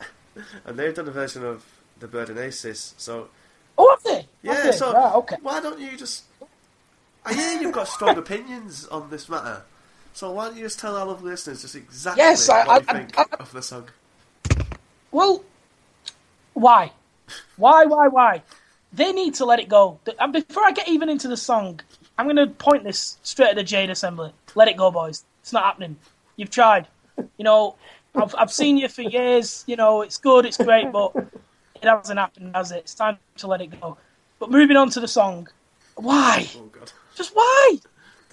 [0.64, 1.64] and they've done a version of
[2.00, 2.94] the Blaydon Races.
[2.96, 3.28] So
[3.76, 4.26] Oh, have they?
[4.42, 4.72] yeah, Have they?
[4.72, 5.36] so Right, okay.
[5.42, 6.24] why don't you just?
[7.24, 9.62] I hear you've got strong opinions on this matter.
[10.14, 12.88] So why don't you just tell our lovely listeners just exactly Yes, I- what you
[12.88, 13.88] I- think I- of the song?
[15.12, 15.44] Well,
[16.54, 16.92] why?
[17.56, 18.42] Why, why, why?
[18.92, 20.00] They need to let it go.
[20.18, 21.80] And before I get even into the song,
[22.16, 24.32] I'm going to point this straight at the Jade Assembly.
[24.54, 25.24] Let it go, boys.
[25.40, 25.96] It's not happening.
[26.36, 26.88] You've tried.
[27.16, 27.76] You know,
[28.14, 29.64] I've, I've seen you for years.
[29.66, 32.78] You know, it's good, it's great, but it hasn't happened, has it?
[32.78, 33.96] It's time to let it go.
[34.38, 35.48] But moving on to the song.
[35.96, 36.48] Why?
[36.56, 36.92] Oh god.
[37.14, 37.78] Just why?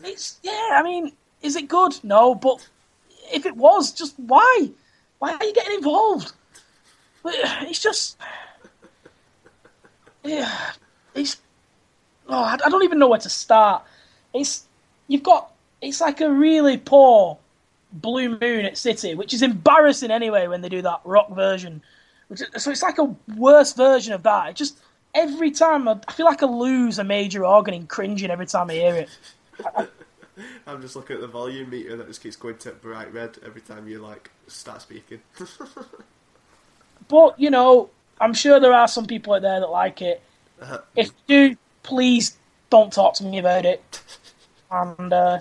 [0.04, 0.70] It's yeah.
[0.74, 1.94] I mean, is it good?
[2.04, 2.68] No, but
[3.32, 4.70] if it was, just why?
[5.20, 6.32] Why are you getting involved?
[7.28, 8.18] It's just
[10.24, 10.74] yeah.
[11.16, 11.38] It's
[12.28, 13.84] oh, I I don't even know where to start.
[14.32, 14.68] It's
[15.08, 15.55] you've got
[15.86, 17.38] it's like a really poor
[17.92, 21.82] Blue Moon at City, which is embarrassing anyway when they do that rock version.
[22.34, 24.50] So it's like a worse version of that.
[24.50, 24.80] It just
[25.14, 28.70] every time I, I feel like I lose a major organ in cringing every time
[28.70, 29.10] I hear it.
[30.68, 33.62] I'm just looking at the volume meter that just keeps going to bright red every
[33.62, 35.22] time you like start speaking.
[37.08, 40.22] But you know, I'm sure there are some people out there that like it.
[40.62, 42.38] Uh, If you do, please
[42.70, 44.02] don't talk to me about it.
[44.72, 45.40] And uh,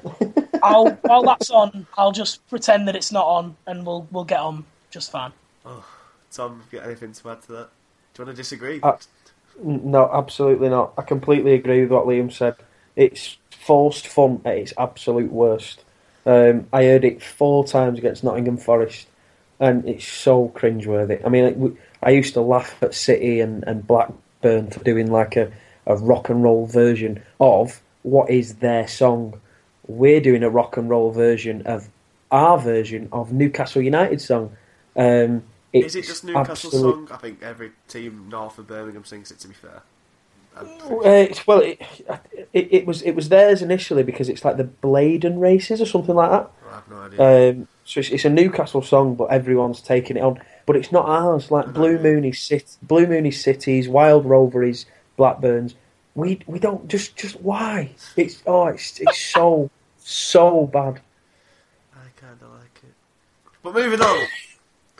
[0.63, 4.41] I'll while that's on, I'll just pretend that it's not on, and we'll we'll get
[4.41, 5.33] on just fine.
[6.31, 7.69] Tom, have you got anything to add to that?
[8.15, 8.81] Do you want to disagree?
[8.83, 8.97] Uh,
[9.63, 10.93] No, absolutely not.
[10.99, 12.57] I completely agree with what Liam said.
[12.97, 15.85] It's forced fun at its absolute worst.
[16.27, 19.07] Um, I heard it four times against Nottingham Forest,
[19.61, 21.25] and it's so cringeworthy.
[21.25, 25.11] I mean, like, we- I used to laugh at City and, and Blackburn for doing
[25.11, 25.51] like a,
[25.87, 29.41] a rock and roll version of what is their song.
[29.89, 31.89] We're doing a rock and roll version of
[32.31, 34.57] our version of Newcastle United song.
[34.97, 35.43] Um,
[35.73, 37.09] Is it just Newcastle absolute- song?
[37.11, 39.41] I think every team north of Birmingham sings it.
[39.41, 39.83] To be fair,
[40.57, 41.83] Uh, well, it,
[42.53, 46.15] it, it was it was theirs initially because it's like the Blaydon Races or something
[46.15, 46.51] like that.
[46.71, 47.51] I have no idea.
[47.51, 50.41] Um, so it's, it's a Newcastle song, but everyone's taking it on.
[50.65, 51.51] But it's not ours.
[51.51, 54.87] Like Blue Moon is Cit- Blue Moon is Cities, Wild Rover is
[55.19, 55.75] Blackburns.
[56.15, 57.91] We we don't just just why?
[58.17, 61.01] It's oh it's it's so so bad.
[61.95, 62.95] I kind of like it.
[63.63, 64.27] But moving on.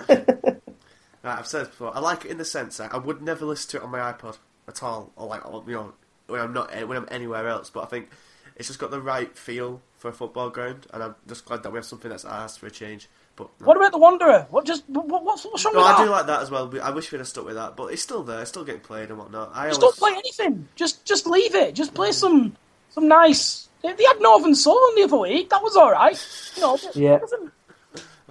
[0.09, 1.97] right, I've said before.
[1.97, 4.01] I like it in the sense that I would never listen to it on my
[4.01, 5.93] iPod at all, or like you know
[6.27, 7.71] when I'm not when I'm anywhere else.
[7.71, 8.09] But I think
[8.57, 11.71] it's just got the right feel for a football ground, and I'm just glad that
[11.71, 13.09] we have something that's ours for a change.
[13.37, 13.67] But no.
[13.67, 14.47] What about the Wanderer?
[14.51, 16.05] What just what, what's what's wrong No, with I that?
[16.05, 16.73] do like that as well.
[16.83, 18.41] I wish we'd have stuck with that, but it's still there.
[18.41, 19.51] It's still getting played and whatnot.
[19.55, 20.69] I just always, don't play anything.
[20.77, 21.75] Just just leave it.
[21.75, 22.57] Just play some
[22.91, 23.69] some nice.
[23.83, 25.51] They, they had Northern Soul on the other week.
[25.51, 26.17] That was all right.
[26.57, 27.19] You know, but Yeah.
[27.23, 27.51] Oh,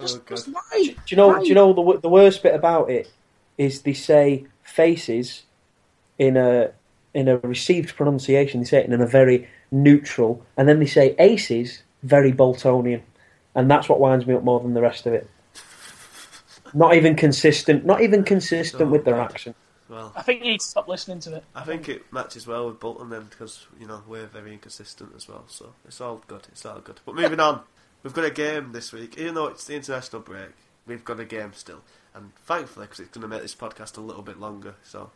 [0.00, 0.28] just, Oh, God.
[0.36, 0.62] just why?
[0.72, 1.28] Do you know?
[1.28, 1.40] Why?
[1.40, 3.10] Do you know the the worst bit about it
[3.58, 5.42] is they say faces
[6.18, 6.72] in a
[7.12, 8.60] in a received pronunciation.
[8.60, 13.02] They say it in a very neutral, and then they say aces very Boltonian,
[13.54, 15.28] and that's what winds me up more than the rest of it.
[16.72, 17.84] Not even consistent.
[17.84, 19.30] Not even consistent Oh, with their God.
[19.30, 19.56] accent.
[19.88, 21.44] Well, I think you need to stop listening to it.
[21.54, 25.28] I think it matches well with Bolton then because you know we're very inconsistent as
[25.28, 25.44] well.
[25.46, 26.48] So it's all good.
[26.50, 27.00] It's all good.
[27.04, 27.60] But moving on,
[28.02, 29.18] we've got a game this week.
[29.18, 30.50] Even though it's the international break,
[30.86, 31.82] we've got a game still,
[32.14, 34.74] and thankfully because it's going to make this podcast a little bit longer.
[34.82, 35.10] So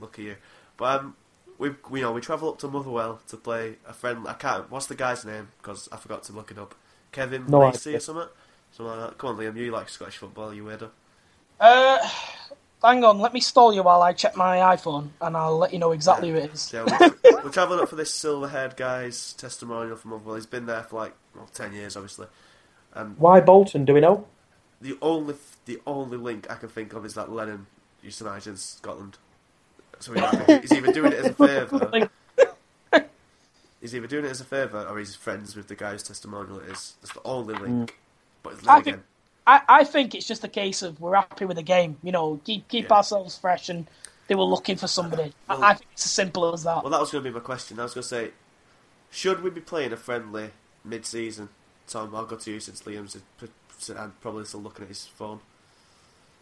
[0.00, 0.36] lucky you.
[0.78, 1.16] But um,
[1.58, 4.26] we we you know we travel up to Motherwell to play a friend.
[4.26, 4.68] I can't.
[4.70, 5.48] What's the guy's name?
[5.60, 6.74] Because I forgot to look it up.
[7.14, 7.96] Kevin No Lacey idea.
[7.96, 8.28] or something.
[8.72, 9.18] Something like that.
[9.18, 9.56] Come on, Liam.
[9.56, 10.90] You like Scottish football, you weirdo.
[11.60, 11.98] Uh,
[12.82, 13.18] hang on.
[13.20, 16.30] Let me stall you while I check my iPhone, and I'll let you know exactly
[16.30, 16.60] who it is.
[16.62, 20.34] So we're, we're travelling up for this silver-haired guy's testimonial from Motherwell.
[20.34, 22.26] He's been there for like well, ten years, obviously.
[22.92, 23.84] And Why Bolton?
[23.84, 24.26] Do we know?
[24.80, 25.34] the only
[25.64, 27.66] the only link I can think of is that Lennon
[28.02, 29.16] used to manage in Scotland.
[30.00, 32.10] So he's either, he's either doing it as a favour,
[33.84, 36.58] he's either doing it as a favour, or he's friends with the guy's testimonial.
[36.60, 36.94] It is.
[37.02, 37.98] That's the only link.
[38.42, 39.02] But then I again,
[39.46, 41.98] I, I think it's just a case of we're happy with the game.
[42.02, 42.96] You know, keep keep Yeah.
[42.96, 43.86] ourselves fresh, and
[44.26, 45.34] they were looking for somebody.
[45.50, 46.82] Well- I, I think it's as simple as that.
[46.82, 47.78] Well, that was going to be my question.
[47.78, 48.30] I was going to say,
[49.10, 50.50] should we be playing a friendly
[50.82, 51.50] mid-season?
[51.86, 53.18] Tom, I'll go to you since Liam's
[53.90, 55.40] and probably still looking at his phone.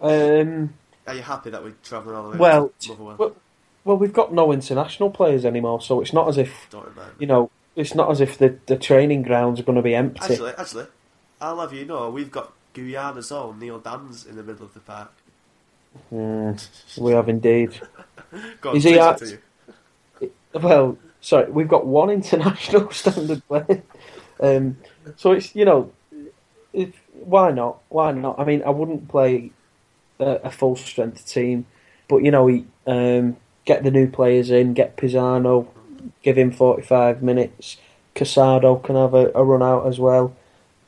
[0.01, 0.75] Um,
[1.09, 3.37] Are you happy that we're travelling all the way well, to Motherwell?
[3.85, 7.15] Well, we've got no international players anymore, so it's not as if Don't remind me.
[7.19, 10.21] you know, it's not as if the, the training grounds are going to be empty.
[10.23, 10.87] Actually, actually,
[11.41, 14.81] I'll have you know, we've got Guyana's own Neil Danns in the middle of the
[14.81, 15.13] park.
[16.13, 17.81] Mm, we have indeed.
[18.65, 19.39] On, Is he at- to
[20.21, 20.33] you.
[20.55, 23.83] Well, sorry, we've got one international standard player.
[24.41, 24.77] Um,
[25.17, 25.93] so it's you know,
[26.73, 27.79] if, why not?
[27.89, 28.39] Why not?
[28.39, 29.51] I mean, I wouldn't play
[30.19, 31.67] a, a full strength team,
[32.09, 35.69] but you know, he, um, get the new players in, get Pisano,
[36.23, 37.79] give him forty five minutes.
[38.15, 40.37] Casado can have a, a run out as well.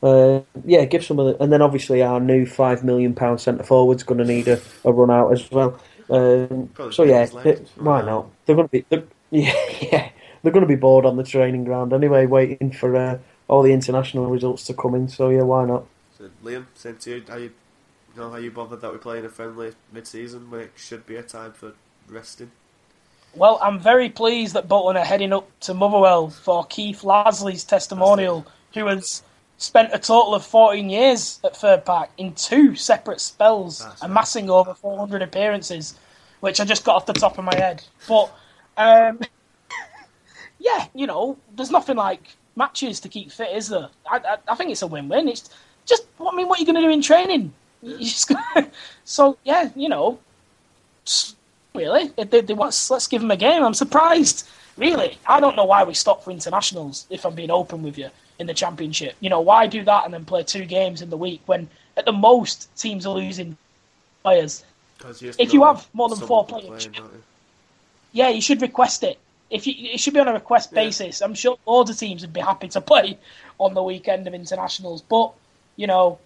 [0.03, 3.64] Uh, yeah, give some of the, and then obviously our new five million pound centre
[3.64, 5.81] forward's going to need a, a run out as well.
[6.11, 8.31] Um, so yeah, it- why not?
[8.47, 8.87] They're going to be,
[9.31, 10.11] yeah, yeah,
[10.43, 13.18] they're going to be bored on the training ground anyway, waiting for uh,
[13.49, 15.09] all the international results to come in.
[15.09, 15.87] So yeah, why not?
[16.18, 17.25] So, Liam, same to you.
[17.29, 17.53] Are you,
[18.14, 21.16] you know, are you bothered that we're playing a friendly mid-season when it should be
[21.16, 21.75] a time for
[22.09, 22.53] resting?
[23.37, 28.47] Well, I'm very pleased that Bolton are heading up to Motherwell for Keith Lasley's testimonial,
[28.74, 29.22] who has
[29.59, 34.11] spent a total of 14 years at Fir Park in two separate spells, That's right.
[34.11, 35.95] amassing over 400 appearances,
[36.41, 37.82] which I just got off the top of my head.
[38.09, 38.32] But,
[38.76, 39.20] um,
[40.59, 43.89] yeah, you know, there's nothing like matches to keep fit, is there?
[44.11, 45.28] I, I, I think it's a win-win.
[45.28, 45.51] It's
[45.87, 47.53] just, I mean, what are you going to do in training?
[47.85, 48.70] Just gonna,
[49.05, 50.18] so, yeah, you know,
[51.07, 51.37] s-
[51.75, 52.12] really.
[52.16, 53.62] If they, they want, let's give them a game.
[53.64, 54.49] I'm surprised.
[54.77, 57.07] Really, I don't know why we stop for internationals.
[57.11, 60.12] If I'm being open with you, in the championship, you know, why do that and
[60.12, 63.57] then play two games in the week when at the most teams are losing
[64.22, 64.64] players?
[65.20, 66.87] If you have more than four players.
[66.87, 67.22] playing, you?
[68.12, 69.18] Yeah, you should request it.
[69.51, 70.83] If you, it should be on a request Yeah.
[70.83, 71.20] basis.
[71.20, 73.18] I'm sure all the teams would be happy to play
[73.59, 75.03] on the weekend of internationals.
[75.03, 75.33] But
[75.77, 76.18] you know,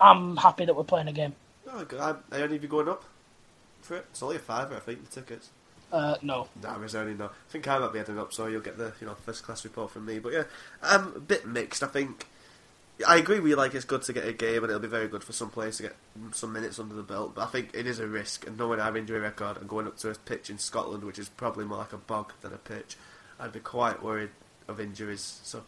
[0.00, 1.34] I'm happy that we're playing a game.
[1.66, 2.00] No, good.
[2.00, 3.04] Are are any of you going up
[3.80, 4.06] for it?
[4.10, 5.50] It's only a fiver, I think, the tickets.
[5.90, 7.26] Uh, no, Nah, there's only no.
[7.26, 9.64] I think I might be heading up, so you'll get the you know first class
[9.64, 10.18] report from me.
[10.18, 10.42] But yeah,
[10.82, 11.82] I'm a bit mixed.
[11.82, 12.26] I think
[13.06, 13.56] I agree with you.
[13.56, 15.78] Like it's good to get a game, and it'll be very good for some players
[15.78, 15.96] to get
[16.32, 17.34] some minutes under the belt.
[17.34, 19.96] But I think it is a risk, and knowing our injury record and going up
[19.98, 22.96] to a pitch in Scotland, which is probably more like a bog than a pitch,
[23.40, 24.30] I'd be quite worried
[24.68, 25.40] of injuries.
[25.42, 25.64] So,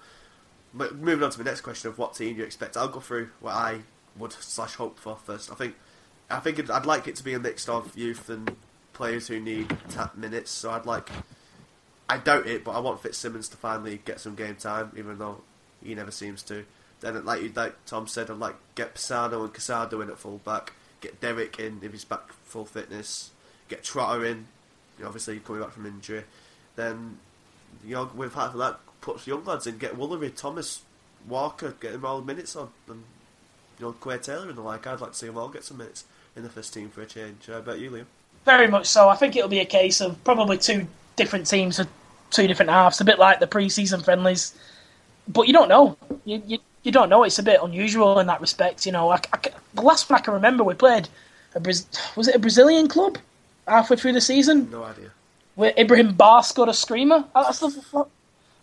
[0.74, 3.00] but moving on to the next question of what team do you expect, I'll go
[3.00, 3.80] through what I
[4.16, 5.50] would slash hope for first.
[5.50, 5.76] I think
[6.30, 8.56] I think I'd like it to be a mix of youth and
[8.92, 10.50] players who need tap minutes.
[10.50, 11.08] So I'd like.
[12.08, 15.42] I doubt it, but I want Fitzsimmons to finally get some game time, even though
[15.82, 16.64] he never seems to.
[17.00, 20.72] Then, like like Tom said, I'd like get Pisano and Casado in at full back,
[21.00, 23.30] get Derek in if he's back full fitness,
[23.68, 24.46] get Trotter in,
[25.04, 26.24] obviously coming back from injury.
[26.76, 27.18] Then,
[27.84, 30.82] you know, with half of that, put young lads in, get Woolery, Thomas,
[31.26, 33.04] Walker, get them all minutes on, and
[33.78, 34.86] you know, Quade Taylor and the like.
[34.86, 36.04] I'd like to see them all get some minutes
[36.40, 37.48] in the first team for a change.
[37.48, 38.06] I bet you, Liam.
[38.44, 39.08] very much so.
[39.08, 40.86] I think it'll be a case of probably two
[41.16, 41.86] different teams for
[42.30, 44.54] two different halves, a bit like the pre-season friendlies.
[45.28, 45.96] But you don't know.
[46.24, 47.22] You, you, you don't know.
[47.24, 48.86] It's a bit unusual in that respect.
[48.86, 49.38] You know, I, I
[49.74, 51.08] the last one I can remember, we played
[51.54, 53.18] a was it a Brazilian club
[53.68, 55.10] halfway through the season No idea.
[55.56, 57.24] where Ibrahim Ba scored a screamer.
[57.34, 58.06] That's the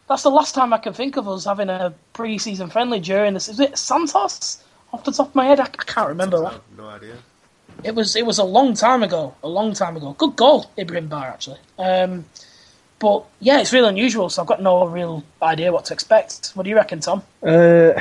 [0.10, 3.50] that's the last time I can think of us having a pre-season friendly during this.
[3.50, 4.64] Is it Santos?
[4.94, 6.40] Off the top of my head, I, I can't remember.
[6.42, 6.62] that.
[6.78, 7.16] no idea.
[7.84, 9.36] It was it was a long time ago.
[9.44, 10.14] A long time ago.
[10.18, 11.60] Good goal, Ibrahim Ba actually.
[11.78, 12.26] Um,
[13.00, 16.52] but yeah, it's really unusual, so I've got no real idea what to expect.
[16.56, 17.22] What do you reckon, Tom?
[17.44, 17.94] Uh,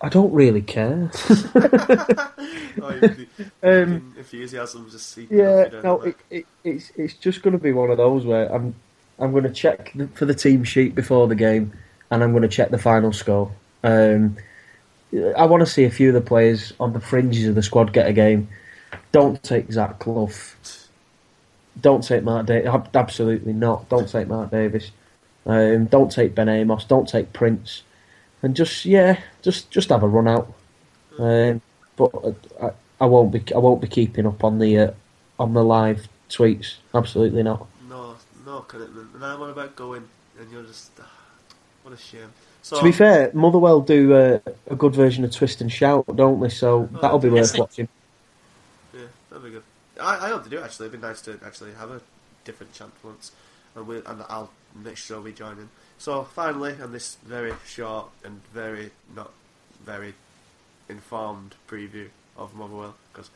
[0.00, 1.10] I don't really care.
[2.82, 3.26] Oh, the,
[3.62, 7.88] Um, enthusiasm just seeping Yeah, no, it, it, it's it's just going to be one
[7.88, 8.74] of those where I'm
[9.18, 11.72] I'm going to check the, for the team sheet before the game,
[12.10, 13.52] and I'm going to check the final score.
[13.84, 14.36] Um,
[15.36, 17.92] I want to see a few of the players on the fringes of the squad
[17.92, 18.48] get a game.
[19.14, 20.28] Don't take Zach Clough.
[21.80, 22.68] Don't take Mark Davies.
[22.92, 23.88] Absolutely not.
[23.88, 24.90] Don't take Mark Davies.
[25.46, 26.82] Um, don't take Ben Amos.
[26.84, 27.84] Don't take Prince.
[28.42, 30.52] And just yeah, just just have a run out.
[31.16, 31.62] Um,
[31.94, 32.10] but
[32.60, 34.90] I, I won't be I won't be keeping up on the uh,
[35.38, 36.78] on the live tweets.
[36.92, 37.68] Absolutely not.
[37.88, 39.14] No, no commitment.
[39.14, 40.08] And I'm on about going,
[40.40, 40.90] and you're just.
[41.00, 41.08] ah,
[41.84, 42.32] what a shame.
[42.62, 46.40] So, To be fair, Motherwell do uh, a good version of Twist and Shout, don't
[46.40, 46.48] they?
[46.48, 47.88] So that'll be worth watching.
[49.34, 49.64] That'd be good.
[50.00, 50.86] I, I hope to do actually.
[50.86, 52.00] It'd be nice to actually have a
[52.44, 53.32] different chant once.
[53.74, 55.68] And, we, and I'll make sure we join in.
[55.98, 59.32] So, finally, on this very short and very, not
[59.84, 60.14] very
[60.88, 62.94] informed preview of Motherwell?
[63.12, 63.30] Because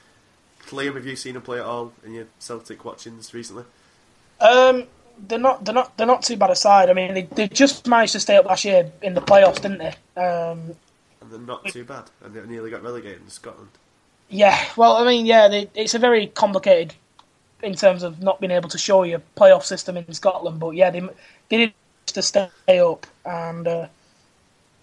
[0.68, 3.64] Liam, have you seen him play at all in your Celtic watchings recently?
[4.40, 4.84] Um,
[5.26, 6.90] they're not they're not they're not too bad a side.
[6.90, 9.78] I mean, they, they just managed to stay up last year in the playoffs, didn't
[9.78, 10.20] they?
[10.20, 10.76] Um,
[11.20, 13.70] And they're not too bad, and they nearly got relegated in Scotland.
[14.28, 14.64] Yeah.
[14.76, 16.94] Well, I mean, yeah, they, it's a very complicated
[17.62, 20.60] in terms of not being able to show you playoff system in Scotland.
[20.60, 21.00] But yeah, they
[21.48, 21.72] they did
[22.06, 23.88] to stay up, and uh,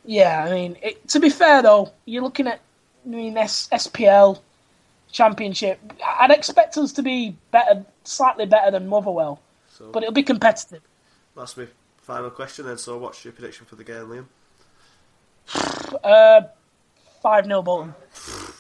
[0.06, 2.62] yeah, I mean, it, to be fair though, you're looking at
[3.06, 4.40] I mean S, SPL
[5.12, 5.80] Championship.
[6.20, 10.82] I'd expect us to be better, slightly better than Motherwell, So but it'll be competitive.
[11.36, 11.68] that's my
[12.02, 12.66] final question.
[12.66, 14.26] Then, so what's your prediction for the game, Liam?
[16.04, 16.42] Uh,
[17.22, 17.96] five 0 Bolton.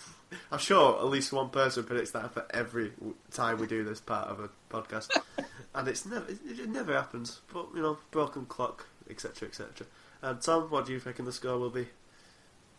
[0.51, 2.91] I'm sure at least one person predicts that for every
[3.31, 5.09] time we do this part of a podcast,
[5.75, 7.41] and it's never it, it never happens.
[7.53, 9.87] But you know, broken clock, etc., etc.
[10.21, 11.87] And Tom, what do you reckon the score will be?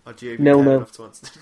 [0.06, 0.84] Or do you even Nil care nil.
[0.86, 1.26] to answer?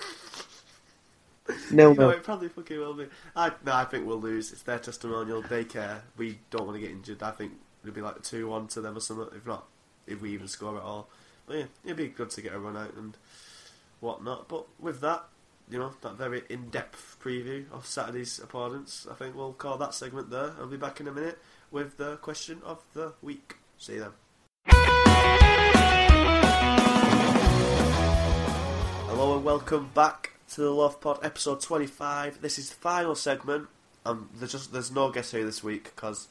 [1.71, 2.09] No, You know, no.
[2.11, 3.07] it probably fucking will be.
[3.37, 4.51] I no, I think we'll lose.
[4.53, 5.43] It's their testimonial.
[5.43, 6.03] They care.
[6.17, 7.23] We don't want to get injured.
[7.23, 7.53] I think
[7.83, 9.29] it'll be like two one to them or something.
[9.37, 9.67] If not,
[10.07, 11.09] if we even score at all.
[11.47, 13.15] But yeah, it'd be good to get a run out and
[14.01, 14.49] whatnot.
[14.49, 15.25] But with that,
[15.71, 20.31] you know, that very in-depth preview of Saturday's opponents, I think we'll call that segment
[20.31, 20.53] there.
[20.59, 21.39] I'll be back in a minute
[21.71, 23.57] with the question of the week.
[23.79, 24.11] See you then.
[29.07, 32.43] Hello and welcome back to the Love Pod episode 25.
[32.43, 33.69] This is the final segment.
[34.05, 36.29] Um, there's just there's no guest here this week because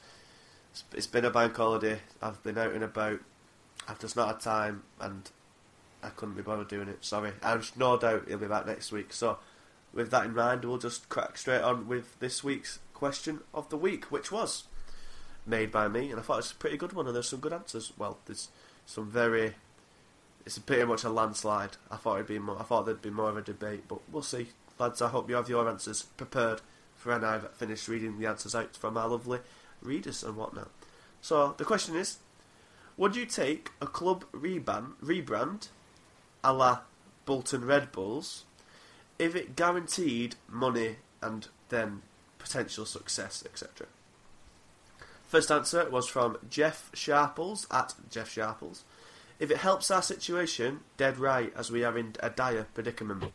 [0.72, 2.00] it's, it's been a bank holiday.
[2.22, 3.20] I've been out and about.
[3.88, 5.30] I've just not had time and
[6.04, 7.04] I couldn't be bothered doing it.
[7.06, 7.32] Sorry.
[7.42, 9.14] I've no doubt he'll be back next week.
[9.14, 9.38] So
[9.94, 13.78] with that in mind, we'll just crack straight on with this week's question of the
[13.78, 14.64] week, which was
[15.46, 17.06] made by me, and I thought it was a pretty good one.
[17.06, 17.94] And there's some good answers.
[17.98, 18.50] Well, there's
[18.86, 19.56] some very
[20.46, 21.78] it's pretty much a landslide.
[21.90, 24.24] I thought it'd be more, I thought there'd be more of a debate, but we'll
[24.24, 25.02] see, lads.
[25.02, 26.62] I hope you have your answers prepared
[26.96, 29.40] for when I've finished reading the answers out from our lovely
[29.82, 30.70] readers and whatnot.
[31.22, 32.18] So the question is:
[32.98, 35.68] Would you take a club rebrand,
[36.44, 36.80] a la
[37.26, 38.44] Bolton Red Bulls,
[39.20, 42.02] if it guaranteed money and then
[42.40, 43.88] potential success, etc.?
[45.28, 48.84] First answer was from Jeff Sharples at Jeff Sharples.
[49.40, 53.32] If it helps our situation, dead right, as we are in a dire predicament.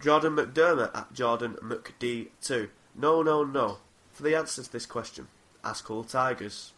[0.00, 2.68] Jordan McDermott at Jordan McD2.
[2.94, 3.78] No, no, no.
[4.12, 5.28] For the answer to this question,
[5.62, 6.72] ask all Tigers.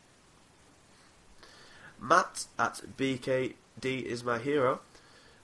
[1.99, 3.55] Matt at BKD
[3.85, 4.81] is my hero.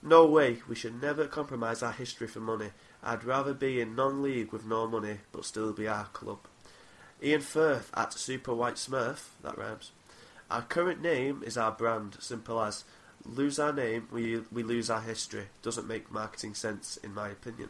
[0.01, 2.69] No way, we should never compromise our history for money.
[3.03, 6.39] I'd rather be in non-league with no money, but still be our club.
[7.21, 9.91] Ian Firth at Super White Smurf, that rhymes.
[10.51, 12.83] Our current name is our brand, simple as.
[13.25, 15.47] Lose our name, we, we lose our history.
[15.61, 17.69] Doesn't make marketing sense, in my opinion.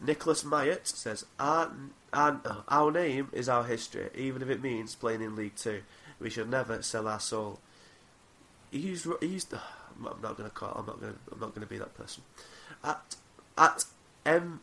[0.00, 1.70] Nicholas Myatt says, our,
[2.12, 5.82] our, our name is our history, even if it means playing in League Two.
[6.18, 7.60] We should never sell our soul.
[8.70, 9.54] He used, he used
[10.00, 10.72] I'm not going to call.
[10.76, 11.18] I'm not going.
[11.30, 12.22] I'm not going to be that person.
[12.82, 13.16] At
[13.58, 13.84] at
[14.24, 14.60] M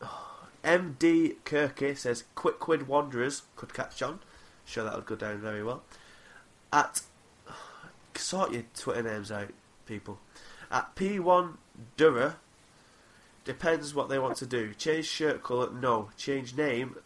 [0.64, 4.20] MD Kirky says Quickwid Wanderers could catch on.
[4.64, 5.82] Sure that would go down very well.
[6.72, 7.02] At
[8.16, 9.50] sort your Twitter names out,
[9.86, 10.18] people.
[10.70, 11.54] At P1
[11.96, 12.36] Dura
[13.44, 14.74] depends what they want to do.
[14.74, 16.10] Change shirt colour, no.
[16.16, 16.96] Change name,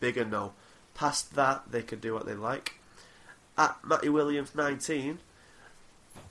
[0.00, 0.54] bigger no.
[0.94, 2.80] Past that, they can do what they like.
[3.56, 5.18] At Matty Williams 19,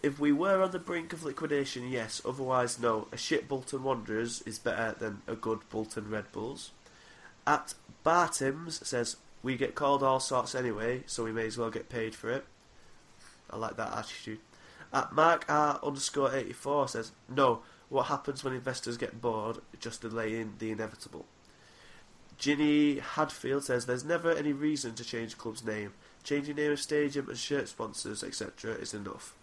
[0.02, 2.22] if we were on the brink of liquidation, yes.
[2.26, 3.08] Otherwise, no.
[3.12, 6.72] A shit Bolton Wanderers is better than a good Bolton Red Bulls.
[7.46, 7.74] At
[8.06, 12.16] Bartims says we get called all sorts anyway, so we may as well get paid
[12.16, 12.46] for it.
[13.50, 14.40] I like that attitude.
[14.94, 17.62] At Mark R underscore eighty four says no.
[17.90, 19.58] What happens when investors get bored?
[19.80, 21.26] Just delaying the inevitable.
[22.38, 25.94] Ginny Hadfield says there's never any reason to change club's name.
[26.24, 29.34] Changing name of stadium and shirt sponsors, etc., is enough.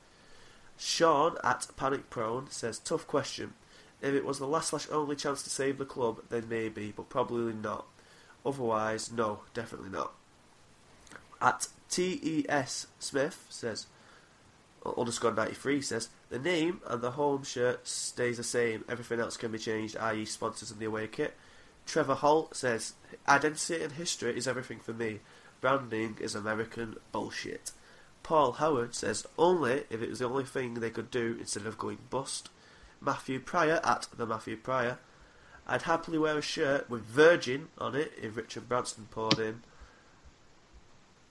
[0.79, 3.55] Sean at Panic Prone says, tough question.
[4.03, 7.09] If it was the last slash only chance to save the club, then maybe, but
[7.09, 7.87] probably not.
[8.45, 10.13] Otherwise, no, definitely not.
[11.41, 13.87] At TES Smith says,
[14.85, 18.85] uh, underscore 93 says, the name and the home shirt stays the same.
[18.89, 20.25] Everything else can be changed, i.e.
[20.25, 21.35] sponsors and the away kit.
[21.87, 22.95] Trevor Holt says,
[23.29, 25.21] identity and history is everything for me.
[25.61, 27.73] Branding is American bullshit.
[28.27, 31.79] Paul Howard says only if it was the only thing they could do instead of
[31.79, 32.49] going bust.
[33.01, 34.99] Matthew Pryor at the Matthew Pryor.
[35.65, 39.63] I'd happily wear a shirt with Virgin on it if Richard Branson poured in.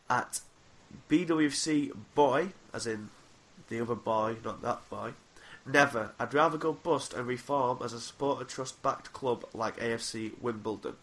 [0.10, 0.39] At
[1.10, 3.10] BWC Boy, as in
[3.68, 5.16] the other boy, not that boy.
[5.66, 6.14] Never.
[6.18, 10.96] I'd rather go bust and reform as a supporter trust backed club like AFC Wimbledon.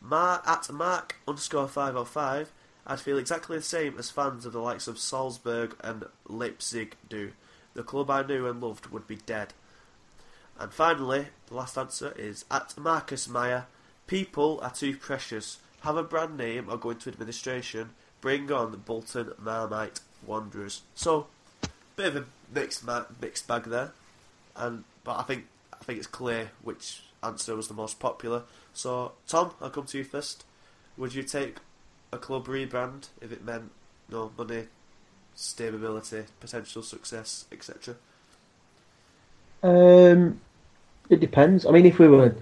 [0.00, 2.50] Mark at Mark underscore 505,
[2.86, 7.32] I'd feel exactly the same as fans of the likes of Salzburg and Leipzig do.
[7.74, 9.54] The club I knew and loved would be dead.
[10.58, 13.66] And finally, the last answer is at Marcus Meyer.
[14.06, 15.58] People are too precious.
[15.80, 17.90] Have a brand name or go into administration.
[18.20, 20.82] Bring on the Bolton Marmite Wanderers.
[20.94, 21.26] So,
[21.96, 22.24] bit of a
[22.54, 23.92] mixed ma- mixed bag there,
[24.54, 28.42] and but I think I think it's clear which answer was the most popular.
[28.72, 30.44] So, Tom, I'll come to you first.
[30.96, 31.56] Would you take
[32.12, 33.70] a club rebrand if it meant
[34.10, 34.64] no money,
[35.34, 37.96] stability, potential success, etc.?
[39.62, 40.40] Um,
[41.08, 41.64] it depends.
[41.64, 42.34] I mean, if we were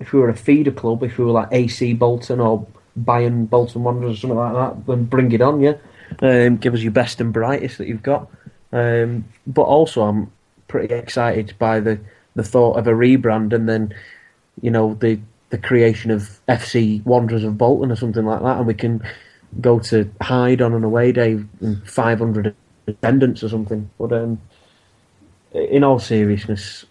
[0.00, 2.66] if we were a feeder club, if we were like AC Bolton or
[2.98, 5.74] Bayern Bolton Wanderers or something like that, then bring it on, yeah.
[6.20, 8.28] Um, give us your best and brightest that you've got.
[8.72, 10.32] Um, but also, I'm
[10.68, 12.00] pretty excited by the,
[12.34, 13.94] the thought of a rebrand and then,
[14.60, 15.20] you know, the
[15.52, 19.02] the creation of FC Wanderers of Bolton or something like that, and we can
[19.60, 22.54] go to Hyde on an away day and 500
[22.86, 23.88] attendance or something.
[23.98, 24.40] But um,
[25.52, 26.86] in all seriousness,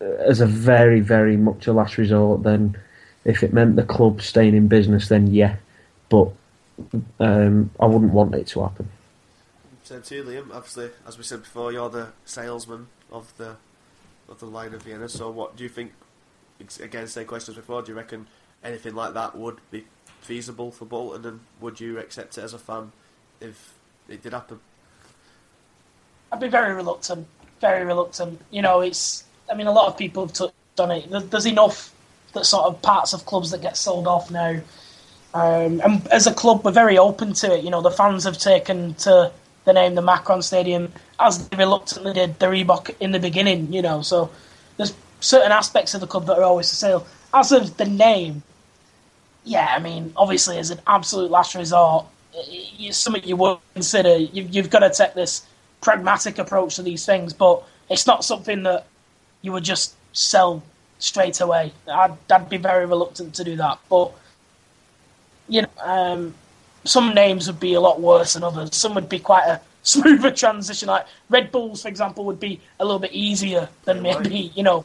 [0.00, 2.78] as a very, very much a last resort, then
[3.24, 5.56] if it meant the club staying in business, then yeah.
[6.08, 6.30] But
[7.18, 8.88] um, I wouldn't want it to happen.
[9.82, 10.54] Same to you, Liam.
[10.54, 13.56] Obviously, as we said before, you're the salesman of the
[14.28, 15.08] of the Lion of Vienna.
[15.08, 15.92] So, what do you think?
[16.80, 17.82] Again, same questions before.
[17.82, 18.26] Do you reckon
[18.62, 19.84] anything like that would be
[20.20, 22.92] feasible for Bolton, and would you accept it as a fan
[23.40, 23.74] if
[24.08, 24.60] it did happen?
[26.32, 27.26] I'd be very reluctant.
[27.60, 28.40] Very reluctant.
[28.50, 29.24] You know, it's.
[29.50, 31.30] I mean, a lot of people have touched on it.
[31.30, 31.94] There's enough
[32.32, 34.60] that sort of parts of clubs that get sold off now.
[35.34, 37.64] Um, and as a club, we're very open to it.
[37.64, 39.32] You know, the fans have taken to
[39.64, 43.72] the name the Macron Stadium as they reluctantly did the Reebok in the beginning.
[43.72, 44.30] You know, so
[45.24, 47.06] certain aspects of the club that are always for sale.
[47.32, 48.42] As of the name,
[49.44, 54.16] yeah, I mean, obviously, as an absolute last resort, it's something you would consider.
[54.16, 55.46] You've, you've got to take this
[55.80, 58.86] pragmatic approach to these things, but it's not something that
[59.42, 60.62] you would just sell
[60.98, 61.72] straight away.
[61.90, 63.78] I'd, I'd be very reluctant to do that.
[63.88, 64.12] But,
[65.48, 66.34] you know, um,
[66.84, 68.74] some names would be a lot worse than others.
[68.76, 70.88] Some would be quite a smoother transition.
[70.88, 74.84] Like Red Bulls, for example, would be a little bit easier than maybe, you know,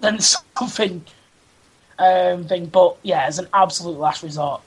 [0.00, 1.04] than something
[1.98, 2.66] um, thing.
[2.66, 4.62] But yeah, as an absolute last resort,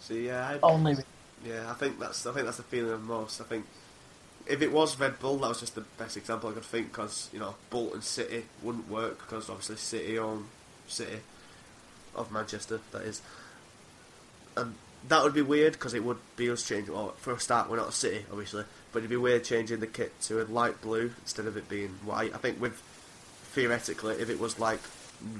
[0.00, 0.96] See, yeah, I, only.
[1.44, 3.40] yeah, I think that's I think that's the feeling of most.
[3.40, 3.66] I think
[4.46, 7.28] if it was Red Bull, that was just the best example I could think because
[7.32, 10.46] you know Bolton City wouldn't work because obviously City own
[10.86, 11.18] City
[12.14, 13.22] of Manchester, that is,
[14.56, 14.74] and
[15.08, 16.94] that would be weird because it would be us changing.
[16.94, 19.86] Well, for a start, we're not a city, obviously, but it'd be weird changing the
[19.86, 22.34] kit to a light blue instead of it being white.
[22.34, 22.82] I think with
[23.58, 24.78] theoretically, if it was like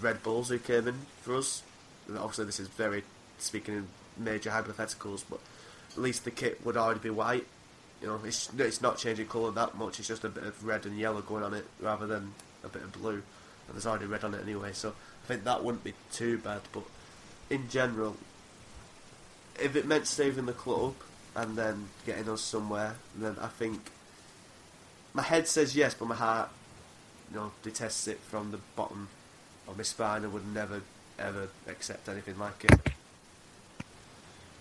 [0.00, 1.62] Red Bulls who came in for us,
[2.10, 3.04] obviously this is very
[3.38, 5.38] speaking in major hypotheticals, but
[5.92, 7.46] at least the kit would already be white.
[8.02, 10.00] You know, it's it's not changing colour that much.
[10.00, 12.82] It's just a bit of red and yellow going on it rather than a bit
[12.82, 13.22] of blue.
[13.66, 14.94] And there's already red on it anyway, so
[15.24, 16.62] I think that wouldn't be too bad.
[16.72, 16.84] But
[17.50, 18.16] in general,
[19.60, 20.94] if it meant saving the club
[21.36, 23.92] and then getting us somewhere, then I think
[25.14, 26.48] my head says yes, but my heart,
[27.30, 29.08] you know, detests it from the bottom
[29.66, 30.82] of my spine and would never
[31.18, 32.92] ever accept anything like it.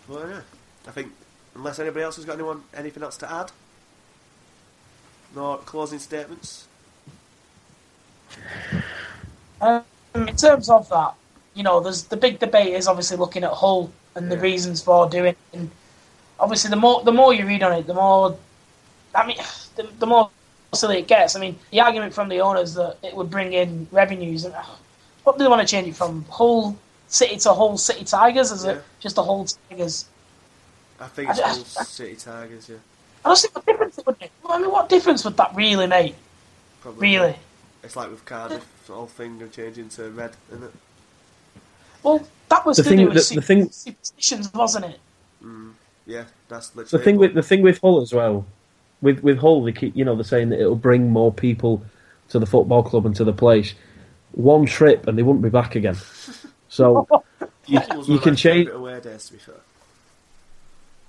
[0.07, 0.41] Well, yeah,
[0.87, 1.11] I think
[1.55, 3.51] unless anybody else has got anyone anything else to add,
[5.35, 6.67] no closing statements.
[9.61, 9.83] Um,
[10.15, 11.13] in terms of that,
[11.53, 15.09] you know, there's the big debate is obviously looking at Hull and the reasons for
[15.09, 15.31] doing.
[15.31, 15.37] it.
[15.53, 15.71] And
[16.39, 18.37] obviously, the more the more you read on it, the more,
[19.15, 19.37] I mean,
[19.75, 20.29] the, the more
[20.73, 21.35] silly it gets.
[21.35, 24.63] I mean, the argument from the owners that it would bring in revenues, and uh,
[25.23, 26.25] what do they want to change it from?
[26.29, 28.51] Hull City to Hull City Tigers?
[28.51, 28.71] Is Yeah.
[28.73, 30.05] it just a Hull Tigers?
[30.99, 32.77] I think it's I- I- Hull City Tigers, yeah.
[33.25, 34.31] I don't see what difference it would make.
[34.47, 36.15] I mean, what difference would that really make?
[36.81, 37.01] Probably.
[37.01, 37.35] Really?
[37.83, 40.71] It's like with Cardiff, the whole thing of changing to red, isn't it?
[42.03, 44.99] Well, that was The thing- with the- su- the thing- superstitions, wasn't it?
[46.05, 48.45] Yeah, that's The thing with the thing with Hull as well,
[49.01, 51.83] with with Hull, they keep you know they're saying that it'll bring more people
[52.29, 53.73] to the football club and to the place.
[54.33, 55.97] One trip and they wouldn't be back again.
[56.69, 57.07] So
[57.65, 58.67] you, you can change.
[58.67, 59.55] favourite away days, to be fair.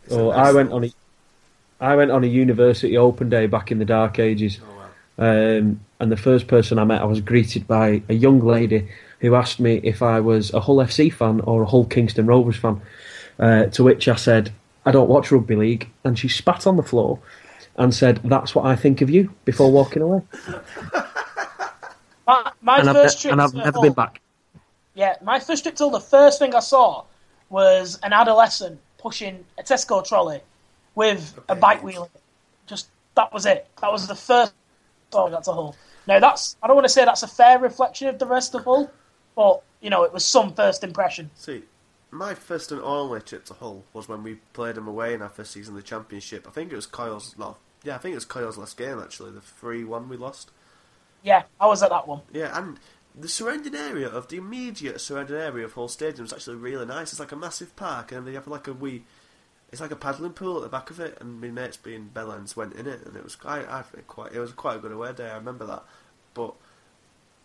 [0.05, 3.47] It's Oh, nice I went little- on a, I went on a university open day
[3.47, 4.61] back in the dark ages.
[4.63, 4.77] Oh,
[5.19, 5.59] wow.
[5.59, 9.35] Um, and the first person I met, I was greeted by a young lady who
[9.35, 12.81] asked me if I was a Hull FC fan or a Hull Kingston Rovers fan.
[13.39, 14.53] Uh, to which I said,
[14.87, 15.89] I don't watch rugby league.
[16.05, 17.19] And she spat on the floor
[17.79, 20.23] and said, That's what I think of you before walking away.
[22.27, 24.21] My, my and I've, first trip and I've never Hull- been back.
[24.95, 27.05] Yeah, my first trip till the first thing I saw
[27.49, 30.43] was an adolescent pushing a Tesco trolley
[30.95, 32.11] with a bike wheel.
[32.67, 33.67] Just that was it.
[33.81, 34.53] That was the first
[35.11, 35.77] time that's a to Hull.
[36.07, 38.65] Now that's I don't want to say that's a fair reflection of the rest of
[38.65, 38.91] Hull,
[39.35, 41.31] but you know it was some first impression.
[41.35, 41.63] See,
[42.11, 45.29] my first and only trip to Hull was when we played them away in our
[45.29, 46.47] first season of the Championship.
[46.47, 47.35] I think it was Coyle's.
[47.39, 49.33] No, yeah, I think it was Coyle's last game actually.
[49.33, 50.51] The three-one we lost.
[51.23, 52.23] Yeah, I was at that one.
[52.33, 52.79] Yeah, and
[53.15, 57.13] the surrounding area of the immediate surrounding area of Hull Stadium is actually really nice.
[57.13, 59.05] It's like a massive park, and they have like a wee.
[59.71, 62.57] It's like a paddling pool at the back of it, and my mates being Bellends
[62.57, 64.93] went in it, and it was I, I think quite it was quite a good
[64.93, 65.29] away day.
[65.29, 65.85] I remember that,
[66.35, 66.55] but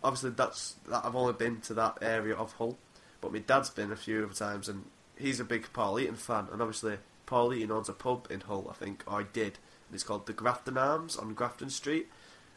[0.04, 2.78] obviously that's that I've only been to that area of Hull,
[3.22, 4.86] but my dad's been a few other times, and
[5.18, 8.68] he's a big Paul Eaton fan, and obviously Paul Eaton owns a pub in Hull,
[8.70, 9.58] I think, or he did.
[9.94, 12.08] It's called the Grafton Arms on Grafton Street.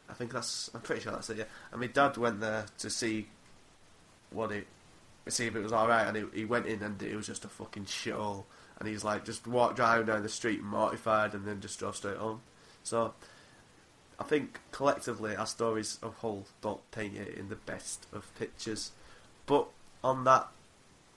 [0.09, 1.39] I think that's I'm pretty sure that's it.
[1.39, 3.29] Yeah, and my dad went there to see
[4.31, 4.67] what it
[5.29, 7.45] see if it was all right, and he, he went in and it was just
[7.45, 8.45] a fucking shithole.
[8.79, 12.19] And he's like just walked driving down the street mortified, and then just drove straight
[12.19, 12.43] home.
[12.83, 13.15] So
[14.21, 18.93] I think collectively our stories of Hull don't paint it in the best of pictures.
[19.47, 19.69] But
[20.05, 20.49] on that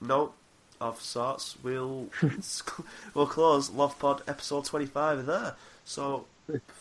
[0.01, 0.33] note
[0.81, 2.09] of sorts, we'll
[3.13, 5.55] we'll close Love Pod episode twenty five there.
[5.89, 6.27] So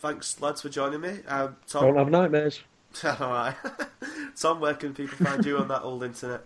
[0.03, 1.21] thanks lads for joining me.
[1.27, 2.61] Um, Tom, Don't have nightmares.
[3.05, 3.55] all right.
[4.37, 6.43] Tom, where can people find you on that old internet?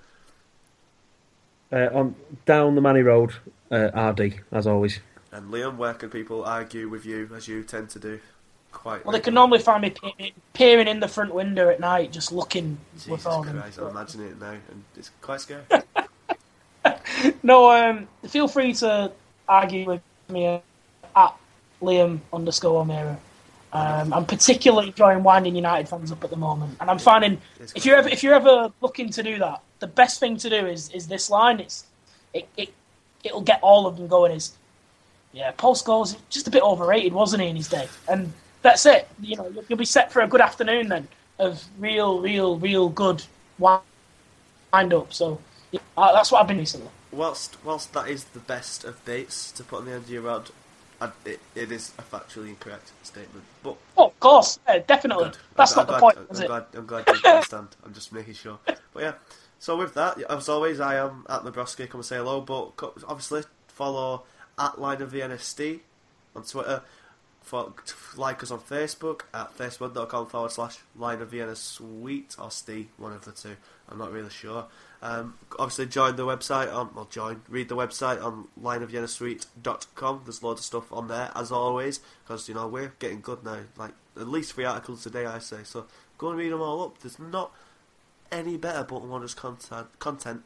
[1.73, 2.15] Uh, on
[2.47, 3.33] down the Manny Road,
[3.73, 5.01] uh, RD as always.
[5.33, 8.21] And Liam, where can people argue with you as you tend to do?
[8.71, 9.05] Quite.
[9.05, 12.79] Well, they can normally find me peering in the front window at night, just looking
[12.95, 13.59] with Jesus all them.
[13.59, 15.65] Christ, I'm imagining it now, and it's quite scary.
[17.45, 19.11] No, um, feel free to
[19.49, 20.65] argue with me at
[21.83, 23.19] Liam underscore O'Meara.
[23.75, 27.41] Um, I'm particularly enjoying winding United fans up at the moment, and I'm finding
[27.75, 30.67] if you're ever if you're ever looking to do that, the best thing to do
[30.67, 31.59] is is this line.
[31.61, 31.87] It's
[32.35, 32.73] it, it
[33.25, 34.33] it'll get all of them going.
[34.33, 34.53] Is
[35.33, 37.89] yeah, Paul Scholes just a bit overrated, wasn't he, in his day?
[38.09, 39.09] And that's it.
[39.21, 41.09] You know, you'll, you'll be set for a good afternoon then
[41.39, 43.25] of real, real, real good
[43.59, 43.83] wind
[44.93, 45.13] up.
[45.13, 46.91] So yeah, that's what I've been recently.
[47.11, 50.23] whilst whilst that is the best of dates to put on the end of your
[50.23, 50.51] rod,
[51.03, 53.45] I, it, it is a factually incorrect statement.
[53.63, 55.25] But Oh, of course, yeah, definitely.
[55.25, 55.37] good.
[55.57, 56.47] That's I'm, not I'm the glad, point, I'm is it?
[56.47, 57.69] glad, I'm glad you understand.
[57.85, 58.59] I'm just making sure.
[58.95, 59.13] But yeah,
[59.59, 61.87] so with that, as always, I am at Nebraska.
[61.87, 62.41] Come and say hello.
[62.41, 62.73] But
[63.07, 64.23] obviously, follow
[64.59, 65.81] at Line of the NSD
[66.37, 66.83] on Twitter.
[68.17, 73.13] Like us on Facebook at facebook.com forward slash Lion of Vienna Suite or Steve, one
[73.13, 73.57] of the two.
[73.89, 74.67] I'm not really sure.
[75.03, 80.23] Um, obviously, join the website on, well, join, read the website on lionofviennasuite.com.
[80.25, 83.59] There's loads of stuff on there, as always, because, you know, we're getting good now.
[83.77, 85.65] Like, at least three articles a day, I say.
[85.65, 85.87] So,
[86.19, 86.99] go and read them all up.
[86.99, 87.53] There's not
[88.31, 90.45] any better Bolton Wanderers content, content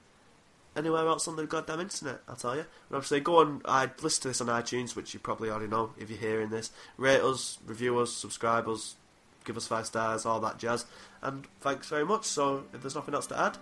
[0.76, 2.60] anywhere else on the goddamn internet, I'll tell you.
[2.60, 5.92] And obviously, go on, I listen to this on iTunes, which you probably already know
[5.98, 6.70] if you're hearing this.
[6.96, 8.96] Rate us, review us, subscribe us,
[9.44, 10.84] give us five stars, all that jazz.
[11.22, 12.24] And thanks very much.
[12.24, 13.58] So, if there's nothing else to add,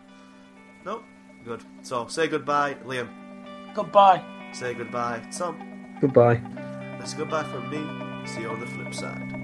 [0.85, 1.03] no?
[1.45, 1.63] Good.
[1.83, 3.09] So, say goodbye, Liam.
[3.75, 4.23] Goodbye.
[4.53, 5.97] Say goodbye, Tom.
[6.01, 6.41] Goodbye.
[6.99, 8.27] That's goodbye from me.
[8.27, 9.44] See you on the flip side.